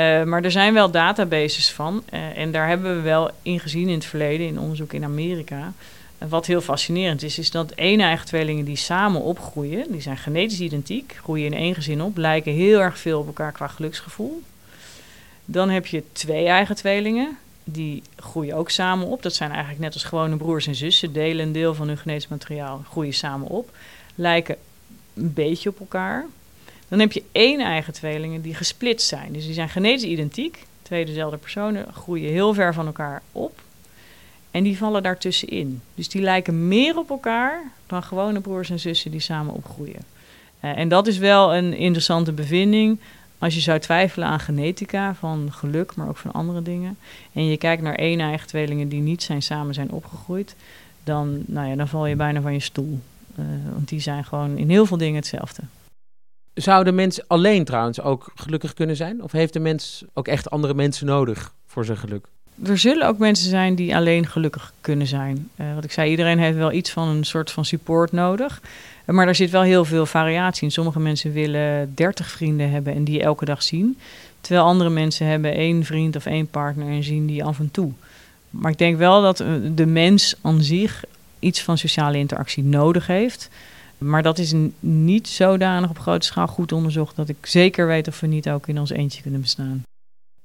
Uh, 0.01 0.23
maar 0.23 0.45
er 0.45 0.51
zijn 0.51 0.75
wel 0.75 0.91
databases 0.91 1.73
van. 1.73 2.03
Uh, 2.13 2.39
en 2.39 2.53
daar 2.53 2.69
hebben 2.69 2.97
we 2.97 3.01
wel 3.01 3.31
in 3.43 3.61
gezien 3.61 3.89
in 3.89 3.95
het 3.95 4.05
verleden, 4.05 4.47
in 4.47 4.59
onderzoek 4.59 4.93
in 4.93 5.05
Amerika. 5.05 5.73
Wat 6.29 6.47
heel 6.47 6.61
fascinerend 6.61 7.23
is, 7.23 7.39
is 7.39 7.51
dat 7.51 7.71
één 7.71 8.01
eigen 8.01 8.27
tweelingen 8.27 8.65
die 8.65 8.77
samen 8.77 9.21
opgroeien, 9.21 9.93
die 9.93 10.01
zijn 10.01 10.17
genetisch 10.17 10.61
identiek, 10.61 11.19
groeien 11.23 11.47
in 11.47 11.59
één 11.59 11.75
gezin 11.75 12.03
op, 12.03 12.17
lijken 12.17 12.53
heel 12.53 12.81
erg 12.81 12.99
veel 12.99 13.21
op 13.21 13.27
elkaar 13.27 13.53
qua 13.53 13.67
geluksgevoel. 13.67 14.43
Dan 15.45 15.71
heb 15.71 15.87
je 15.87 16.03
twee 16.13 16.47
eigen 16.47 16.75
tweelingen, 16.75 17.39
die 17.65 18.03
groeien 18.17 18.57
ook 18.57 18.71
samen 18.71 19.07
op. 19.07 19.23
Dat 19.23 19.35
zijn 19.35 19.51
eigenlijk 19.51 19.81
net 19.81 19.95
als 19.95 20.05
gewone 20.05 20.37
broers 20.37 20.67
en 20.67 20.75
zussen, 20.75 21.13
delen 21.13 21.47
een 21.47 21.53
deel 21.53 21.75
van 21.75 21.89
hun 21.89 21.99
genetisch 21.99 22.29
materiaal, 22.29 22.85
groeien 22.91 23.15
samen 23.15 23.49
op. 23.49 23.71
Lijken 24.15 24.57
een 25.15 25.33
beetje 25.33 25.69
op 25.69 25.81
elkaar, 25.81 26.27
dan 26.91 26.99
heb 26.99 27.13
je 27.13 27.23
één 27.33 27.61
eigen 27.61 27.93
tweelingen 27.93 28.43
die 28.43 28.55
gesplitst 28.55 29.09
zijn. 29.09 29.33
Dus 29.33 29.45
die 29.45 29.55
zijn 29.55 29.69
genetisch 29.69 30.09
identiek. 30.09 30.67
Twee 30.83 31.05
dezelfde 31.07 31.37
personen 31.37 31.87
groeien 31.93 32.31
heel 32.31 32.55
ver 32.55 32.75
van 32.75 32.87
elkaar 32.87 33.23
op. 33.33 33.61
En 34.51 34.63
die 34.63 34.77
vallen 34.77 35.03
daartussenin. 35.03 35.81
Dus 35.95 36.09
die 36.09 36.23
lijken 36.23 36.69
meer 36.69 36.99
op 36.99 37.11
elkaar 37.11 37.63
dan 37.87 38.03
gewone 38.03 38.41
broers 38.41 38.71
en 38.71 38.81
zussen 38.81 39.11
die 39.11 39.21
samen 39.21 39.55
opgroeien. 39.55 40.01
Uh, 40.65 40.79
en 40.79 40.89
dat 40.89 41.07
is 41.07 41.19
wel 41.19 41.55
een 41.55 41.75
interessante 41.75 42.33
bevinding. 42.33 42.99
Als 43.39 43.55
je 43.55 43.61
zou 43.61 43.79
twijfelen 43.79 44.29
aan 44.29 44.41
genetica 44.41 45.15
van 45.15 45.49
geluk, 45.53 45.95
maar 45.95 46.09
ook 46.09 46.17
van 46.17 46.33
andere 46.33 46.63
dingen. 46.63 46.99
En 47.33 47.47
je 47.47 47.57
kijkt 47.57 47.83
naar 47.83 47.95
één 47.95 48.21
eigen 48.21 48.49
tweelingen 48.49 48.89
die 48.89 49.01
niet 49.01 49.23
zijn, 49.23 49.43
samen 49.43 49.75
zijn 49.75 49.91
opgegroeid. 49.91 50.55
Dan, 51.05 51.43
nou 51.47 51.69
ja, 51.69 51.75
dan 51.75 51.89
val 51.89 52.07
je 52.07 52.17
bijna 52.17 52.41
van 52.41 52.53
je 52.53 52.61
stoel. 52.61 52.99
Uh, 53.39 53.45
want 53.73 53.89
die 53.89 54.01
zijn 54.01 54.25
gewoon 54.25 54.59
in 54.59 54.71
heel 54.71 54.87
veel 54.87 54.97
dingen 54.97 55.15
hetzelfde. 55.15 55.63
Zou 56.55 56.85
de 56.85 56.93
mens 56.93 57.29
alleen 57.29 57.65
trouwens 57.65 58.01
ook 58.01 58.33
gelukkig 58.35 58.75
kunnen 58.75 58.97
zijn? 58.97 59.23
Of 59.23 59.33
heeft 59.33 59.53
de 59.53 59.61
mens 59.61 60.05
ook 60.13 60.29
echt 60.29 60.51
andere 60.51 60.75
mensen 60.75 61.07
nodig 61.07 61.55
voor 61.67 61.85
zijn 61.85 61.99
geluk? 61.99 62.27
Er 62.65 62.79
zullen 62.79 63.07
ook 63.07 63.19
mensen 63.19 63.49
zijn 63.49 63.75
die 63.75 63.97
alleen 63.97 64.27
gelukkig 64.27 64.73
kunnen 64.81 65.07
zijn. 65.07 65.51
Uh, 65.57 65.75
wat 65.75 65.85
ik 65.85 65.93
zei, 65.93 66.11
iedereen 66.11 66.39
heeft 66.39 66.57
wel 66.57 66.73
iets 66.73 66.91
van 66.91 67.09
een 67.09 67.25
soort 67.25 67.51
van 67.51 67.65
support 67.65 68.13
nodig. 68.13 68.61
Uh, 69.07 69.15
maar 69.15 69.29
er 69.29 69.35
zit 69.35 69.51
wel 69.51 69.63
heel 69.63 69.85
veel 69.85 70.07
variatie 70.07 70.63
in. 70.63 70.71
Sommige 70.71 71.01
mensen 71.01 71.33
willen 71.33 71.95
30 71.95 72.31
vrienden 72.31 72.71
hebben 72.71 72.95
en 72.95 73.05
die 73.05 73.23
elke 73.23 73.45
dag 73.45 73.63
zien. 73.63 73.99
Terwijl 74.41 74.67
andere 74.67 74.91
mensen 74.91 75.27
hebben 75.27 75.55
één 75.55 75.85
vriend 75.85 76.17
of 76.17 76.27
één 76.27 76.47
partner 76.47 76.89
en 76.89 77.03
zien 77.03 77.27
die 77.27 77.45
af 77.45 77.59
en 77.59 77.71
toe. 77.71 77.93
Maar 78.51 78.71
ik 78.71 78.79
denk 78.79 78.99
wel 78.99 79.23
dat 79.23 79.41
uh, 79.41 79.49
de 79.75 79.87
mens 79.87 80.35
aan 80.41 80.63
zich 80.63 81.05
iets 81.39 81.63
van 81.63 81.79
sociale 81.79 82.19
interactie 82.19 82.65
nodig 82.65 83.07
heeft. 83.07 83.51
Maar 84.01 84.23
dat 84.23 84.39
is 84.39 84.55
niet 84.81 85.29
zodanig 85.29 85.91
op 85.91 85.99
grote 85.99 86.27
schaal 86.27 86.47
goed 86.47 86.73
onderzocht 86.73 87.17
dat 87.17 87.29
ik 87.29 87.47
zeker 87.47 87.87
weet 87.87 88.09
of 88.09 88.21
we 88.21 88.27
niet 88.27 88.51
ook 88.51 88.67
in 88.67 88.79
ons 88.79 88.91
eentje 88.91 89.23
kunnen 89.23 89.41
bestaan. 89.41 89.83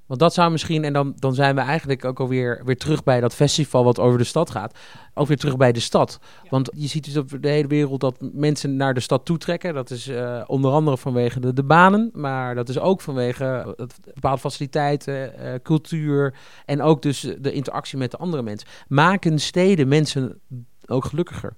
Want 0.05 0.19
dat 0.19 0.33
zou 0.33 0.51
misschien, 0.51 0.83
en 0.83 0.93
dan, 0.93 1.13
dan 1.19 1.33
zijn 1.33 1.55
we 1.55 1.61
eigenlijk 1.61 2.05
ook 2.05 2.19
alweer 2.19 2.61
weer 2.65 2.77
terug 2.77 3.03
bij 3.03 3.19
dat 3.19 3.35
festival 3.35 3.83
wat 3.83 3.99
over 3.99 4.17
de 4.17 4.23
stad 4.23 4.49
gaat. 4.49 4.77
Ook 5.13 5.27
weer 5.27 5.37
terug 5.37 5.57
bij 5.57 5.71
de 5.71 5.79
stad. 5.79 6.19
Want 6.49 6.69
je 6.73 6.87
ziet 6.87 7.05
dus 7.05 7.17
op 7.17 7.41
de 7.41 7.47
hele 7.49 7.67
wereld 7.67 8.01
dat 8.01 8.15
mensen 8.19 8.75
naar 8.75 8.93
de 8.93 8.99
stad 8.99 9.25
toetrekken. 9.25 9.73
Dat 9.73 9.89
is 9.89 10.07
uh, 10.07 10.41
onder 10.47 10.71
andere 10.71 10.97
vanwege 10.97 11.39
de, 11.39 11.53
de, 11.53 11.63
banen, 11.63 12.09
maar 12.13 12.55
dat 12.55 12.69
is 12.69 12.79
ook 12.79 13.01
vanwege 13.01 13.75
bepaalde 14.13 14.41
faciliteiten, 14.41 15.33
uh, 15.39 15.53
cultuur 15.63 16.35
en 16.65 16.81
ook 16.81 17.01
dus 17.01 17.19
de 17.39 17.51
interactie 17.51 17.97
met 17.97 18.11
de 18.11 18.17
andere 18.17 18.43
mensen. 18.43 18.67
Maken 18.87 19.39
steden 19.39 19.87
mensen 19.87 20.41
ook 20.85 21.05
gelukkiger? 21.05 21.55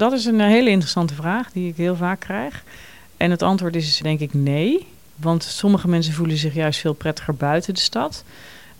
Dat 0.00 0.12
is 0.12 0.24
een 0.24 0.40
hele 0.40 0.70
interessante 0.70 1.14
vraag 1.14 1.52
die 1.52 1.68
ik 1.68 1.76
heel 1.76 1.96
vaak 1.96 2.20
krijg. 2.20 2.64
En 3.16 3.30
het 3.30 3.42
antwoord 3.42 3.76
is 3.76 3.98
denk 3.98 4.20
ik 4.20 4.34
nee. 4.34 4.86
Want 5.16 5.42
sommige 5.42 5.88
mensen 5.88 6.12
voelen 6.12 6.36
zich 6.36 6.54
juist 6.54 6.80
veel 6.80 6.92
prettiger 6.92 7.34
buiten 7.34 7.74
de 7.74 7.80
stad. 7.80 8.24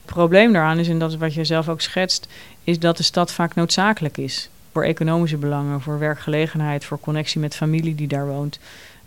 Het 0.03 0.15
probleem 0.15 0.53
daaraan 0.53 0.79
is, 0.79 0.89
en 0.89 0.99
dat 0.99 1.11
is 1.11 1.17
wat 1.17 1.35
jij 1.35 1.45
zelf 1.45 1.69
ook 1.69 1.81
schetst, 1.81 2.29
is 2.65 2.79
dat 2.79 2.97
de 2.97 3.03
stad 3.03 3.33
vaak 3.33 3.55
noodzakelijk 3.55 4.19
is. 4.19 4.49
Voor 4.73 4.83
economische 4.83 5.37
belangen, 5.37 5.81
voor 5.81 5.99
werkgelegenheid, 5.99 6.85
voor 6.85 7.01
connectie 7.01 7.41
met 7.41 7.57
familie 7.57 7.95
die 7.95 8.09
daar 8.09 8.27
woont. 8.27 8.59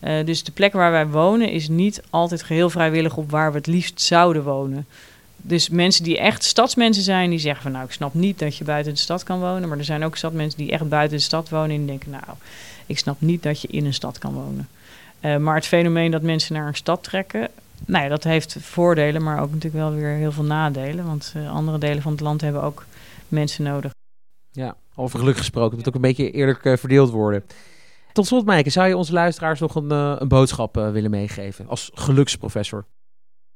Uh, 0.03 0.25
dus 0.25 0.43
de 0.43 0.51
plek 0.51 0.73
waar 0.73 0.91
wij 0.91 1.07
wonen 1.07 1.51
is 1.51 1.67
niet 1.67 2.01
altijd 2.09 2.43
geheel 2.43 2.69
vrijwillig 2.69 3.17
op 3.17 3.31
waar 3.31 3.51
we 3.51 3.57
het 3.57 3.67
liefst 3.67 4.01
zouden 4.01 4.43
wonen 4.43 4.87
dus 5.45 5.69
mensen 5.69 6.03
die 6.03 6.17
echt 6.17 6.43
stadsmensen 6.43 7.03
zijn, 7.03 7.29
die 7.29 7.39
zeggen 7.39 7.63
van 7.63 7.71
nou, 7.71 7.85
ik 7.85 7.91
snap 7.91 8.13
niet 8.13 8.39
dat 8.39 8.57
je 8.57 8.63
buiten 8.63 8.93
de 8.93 8.99
stad 8.99 9.23
kan 9.23 9.39
wonen. 9.39 9.69
Maar 9.69 9.77
er 9.77 9.83
zijn 9.83 10.03
ook 10.03 10.15
stadmensen 10.15 10.59
die 10.59 10.71
echt 10.71 10.89
buiten 10.89 11.17
de 11.17 11.23
stad 11.23 11.49
wonen 11.49 11.69
en 11.69 11.77
die 11.77 11.85
denken 11.85 12.09
nou, 12.09 12.23
Ik 12.85 12.97
snap 12.97 13.21
niet 13.21 13.43
dat 13.43 13.61
je 13.61 13.67
in 13.67 13.85
een 13.85 13.93
stad 13.93 14.17
kan 14.17 14.33
wonen. 14.33 14.67
Uh, 15.21 15.37
maar 15.37 15.55
het 15.55 15.65
fenomeen 15.65 16.11
dat 16.11 16.21
mensen 16.21 16.55
naar 16.55 16.67
een 16.67 16.75
stad 16.75 17.03
trekken, 17.03 17.49
nou 17.85 18.03
ja, 18.03 18.09
dat 18.09 18.23
heeft 18.23 18.57
voordelen, 18.59 19.23
maar 19.23 19.41
ook 19.41 19.51
natuurlijk 19.51 19.83
wel 19.83 19.93
weer 19.93 20.09
heel 20.09 20.31
veel 20.31 20.43
nadelen. 20.43 21.05
Want 21.05 21.33
uh, 21.37 21.51
andere 21.51 21.77
delen 21.77 22.01
van 22.01 22.11
het 22.11 22.21
land 22.21 22.41
hebben 22.41 22.63
ook 22.63 22.85
mensen 23.27 23.63
nodig. 23.63 23.91
Ja, 24.51 24.75
over 24.95 25.19
geluk 25.19 25.37
gesproken, 25.37 25.77
moet 25.77 25.87
ook 25.87 25.95
een 25.95 26.01
beetje 26.01 26.31
eerlijk 26.31 26.63
uh, 26.65 26.77
verdeeld 26.77 27.09
worden. 27.09 27.43
Tot 28.11 28.27
slot, 28.27 28.45
Maaike, 28.45 28.69
zou 28.69 28.87
je 28.87 28.97
onze 28.97 29.13
luisteraars 29.13 29.59
nog 29.59 29.75
een, 29.75 29.91
een 29.91 30.27
boodschap 30.27 30.75
willen 30.75 31.11
meegeven 31.11 31.67
als 31.67 31.91
geluksprofessor? 31.93 32.85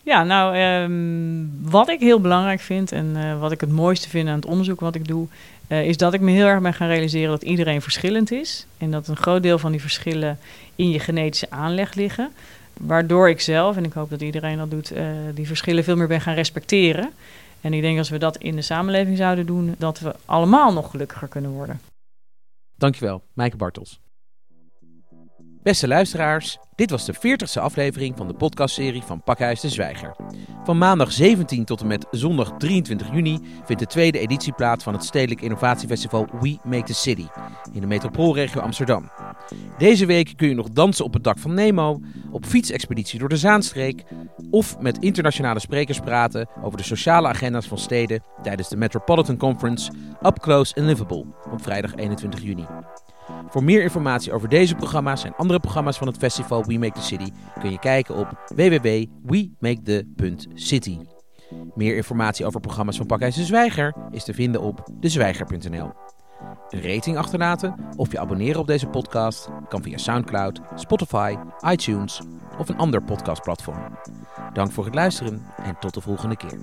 Ja, 0.07 0.23
nou, 0.23 0.57
um, 0.57 1.51
wat 1.61 1.89
ik 1.89 1.99
heel 1.99 2.21
belangrijk 2.21 2.59
vind 2.59 2.91
en 2.91 3.05
uh, 3.15 3.39
wat 3.39 3.51
ik 3.51 3.61
het 3.61 3.71
mooiste 3.71 4.09
vind 4.09 4.27
aan 4.27 4.35
het 4.35 4.45
onderzoek 4.45 4.79
wat 4.79 4.95
ik 4.95 5.07
doe, 5.07 5.27
uh, 5.67 5.85
is 5.85 5.97
dat 5.97 6.13
ik 6.13 6.21
me 6.21 6.31
heel 6.31 6.45
erg 6.45 6.61
ben 6.61 6.73
gaan 6.73 6.87
realiseren 6.87 7.29
dat 7.29 7.43
iedereen 7.43 7.81
verschillend 7.81 8.31
is. 8.31 8.65
En 8.77 8.91
dat 8.91 9.07
een 9.07 9.17
groot 9.17 9.43
deel 9.43 9.59
van 9.59 9.71
die 9.71 9.81
verschillen 9.81 10.39
in 10.75 10.89
je 10.89 10.99
genetische 10.99 11.49
aanleg 11.49 11.93
liggen. 11.93 12.31
Waardoor 12.73 13.29
ik 13.29 13.41
zelf, 13.41 13.77
en 13.77 13.83
ik 13.83 13.93
hoop 13.93 14.09
dat 14.09 14.21
iedereen 14.21 14.57
dat 14.57 14.71
doet, 14.71 14.95
uh, 14.95 15.07
die 15.33 15.47
verschillen 15.47 15.83
veel 15.83 15.95
meer 15.95 16.07
ben 16.07 16.21
gaan 16.21 16.35
respecteren. 16.35 17.11
En 17.61 17.73
ik 17.73 17.81
denk 17.81 17.97
als 17.97 18.09
we 18.09 18.17
dat 18.17 18.37
in 18.37 18.55
de 18.55 18.61
samenleving 18.61 19.17
zouden 19.17 19.45
doen, 19.45 19.75
dat 19.77 19.99
we 19.99 20.15
allemaal 20.25 20.73
nog 20.73 20.89
gelukkiger 20.89 21.27
kunnen 21.27 21.51
worden. 21.51 21.79
Dankjewel, 22.75 23.23
Maaike 23.33 23.57
Bartels. 23.57 23.99
Beste 25.67 25.87
luisteraars, 25.87 26.57
dit 26.75 26.89
was 26.89 27.05
de 27.05 27.15
40ste 27.15 27.61
aflevering 27.61 28.17
van 28.17 28.27
de 28.27 28.33
podcastserie 28.33 29.01
van 29.01 29.23
Pakhuis 29.23 29.59
de 29.59 29.69
Zwijger. 29.69 30.15
Van 30.63 30.77
maandag 30.77 31.11
17 31.11 31.65
tot 31.65 31.81
en 31.81 31.87
met 31.87 32.05
zondag 32.11 32.53
23 32.57 33.11
juni 33.11 33.39
vindt 33.65 33.81
de 33.81 33.87
tweede 33.87 34.19
editie 34.19 34.53
plaats 34.53 34.83
van 34.83 34.93
het 34.93 35.03
Stedelijk 35.03 35.41
Innovatiefestival 35.41 36.27
We 36.41 36.57
Make 36.63 36.83
the 36.83 36.93
City 36.93 37.25
in 37.73 37.81
de 37.81 37.87
metropoolregio 37.87 38.61
Amsterdam. 38.61 39.11
Deze 39.77 40.05
week 40.05 40.33
kun 40.35 40.49
je 40.49 40.55
nog 40.55 40.69
dansen 40.69 41.05
op 41.05 41.13
het 41.13 41.23
dak 41.23 41.39
van 41.39 41.53
Nemo, 41.53 41.99
op 42.31 42.45
fietsexpeditie 42.45 43.19
door 43.19 43.29
de 43.29 43.37
Zaanstreek 43.37 44.03
of 44.49 44.79
met 44.79 44.97
internationale 44.97 45.59
sprekers 45.59 45.99
praten 45.99 46.47
over 46.63 46.77
de 46.77 46.83
sociale 46.83 47.27
agenda's 47.27 47.67
van 47.67 47.77
steden 47.77 48.23
tijdens 48.41 48.69
de 48.69 48.77
Metropolitan 48.77 49.37
Conference 49.37 49.91
Up 50.25 50.39
Close 50.39 50.75
and 50.75 50.85
Livable 50.85 51.25
op 51.51 51.61
vrijdag 51.61 51.95
21 51.95 52.41
juni. 52.41 52.65
Voor 53.49 53.63
meer 53.63 53.81
informatie 53.81 54.33
over 54.33 54.49
deze 54.49 54.75
programma's 54.75 55.23
en 55.23 55.35
andere 55.35 55.59
programma's 55.59 55.97
van 55.97 56.07
het 56.07 56.17
festival 56.17 56.65
We 56.65 56.77
Make 56.77 56.99
the 56.99 57.03
City 57.03 57.31
kun 57.59 57.71
je 57.71 57.79
kijken 57.79 58.15
op 58.15 58.51
www.wemakethe.city. 58.55 60.97
Meer 61.75 61.95
informatie 61.95 62.45
over 62.45 62.59
programma's 62.59 62.97
van 62.97 63.05
Pakhuis 63.05 63.35
de 63.35 63.43
Zwijger 63.43 63.95
is 64.11 64.23
te 64.23 64.33
vinden 64.33 64.61
op 64.61 64.87
dezwijger.nl. 64.99 65.91
Een 66.69 66.81
rating 66.81 67.17
achterlaten 67.17 67.75
of 67.95 68.11
je 68.11 68.19
abonneren 68.19 68.59
op 68.59 68.67
deze 68.67 68.87
podcast 68.87 69.49
kan 69.69 69.83
via 69.83 69.97
SoundCloud, 69.97 70.61
Spotify, 70.75 71.35
iTunes 71.69 72.21
of 72.57 72.69
een 72.69 72.77
ander 72.77 73.03
podcastplatform. 73.03 73.97
Dank 74.53 74.71
voor 74.71 74.85
het 74.85 74.95
luisteren 74.95 75.41
en 75.63 75.75
tot 75.79 75.93
de 75.93 76.01
volgende 76.01 76.37
keer. 76.37 76.59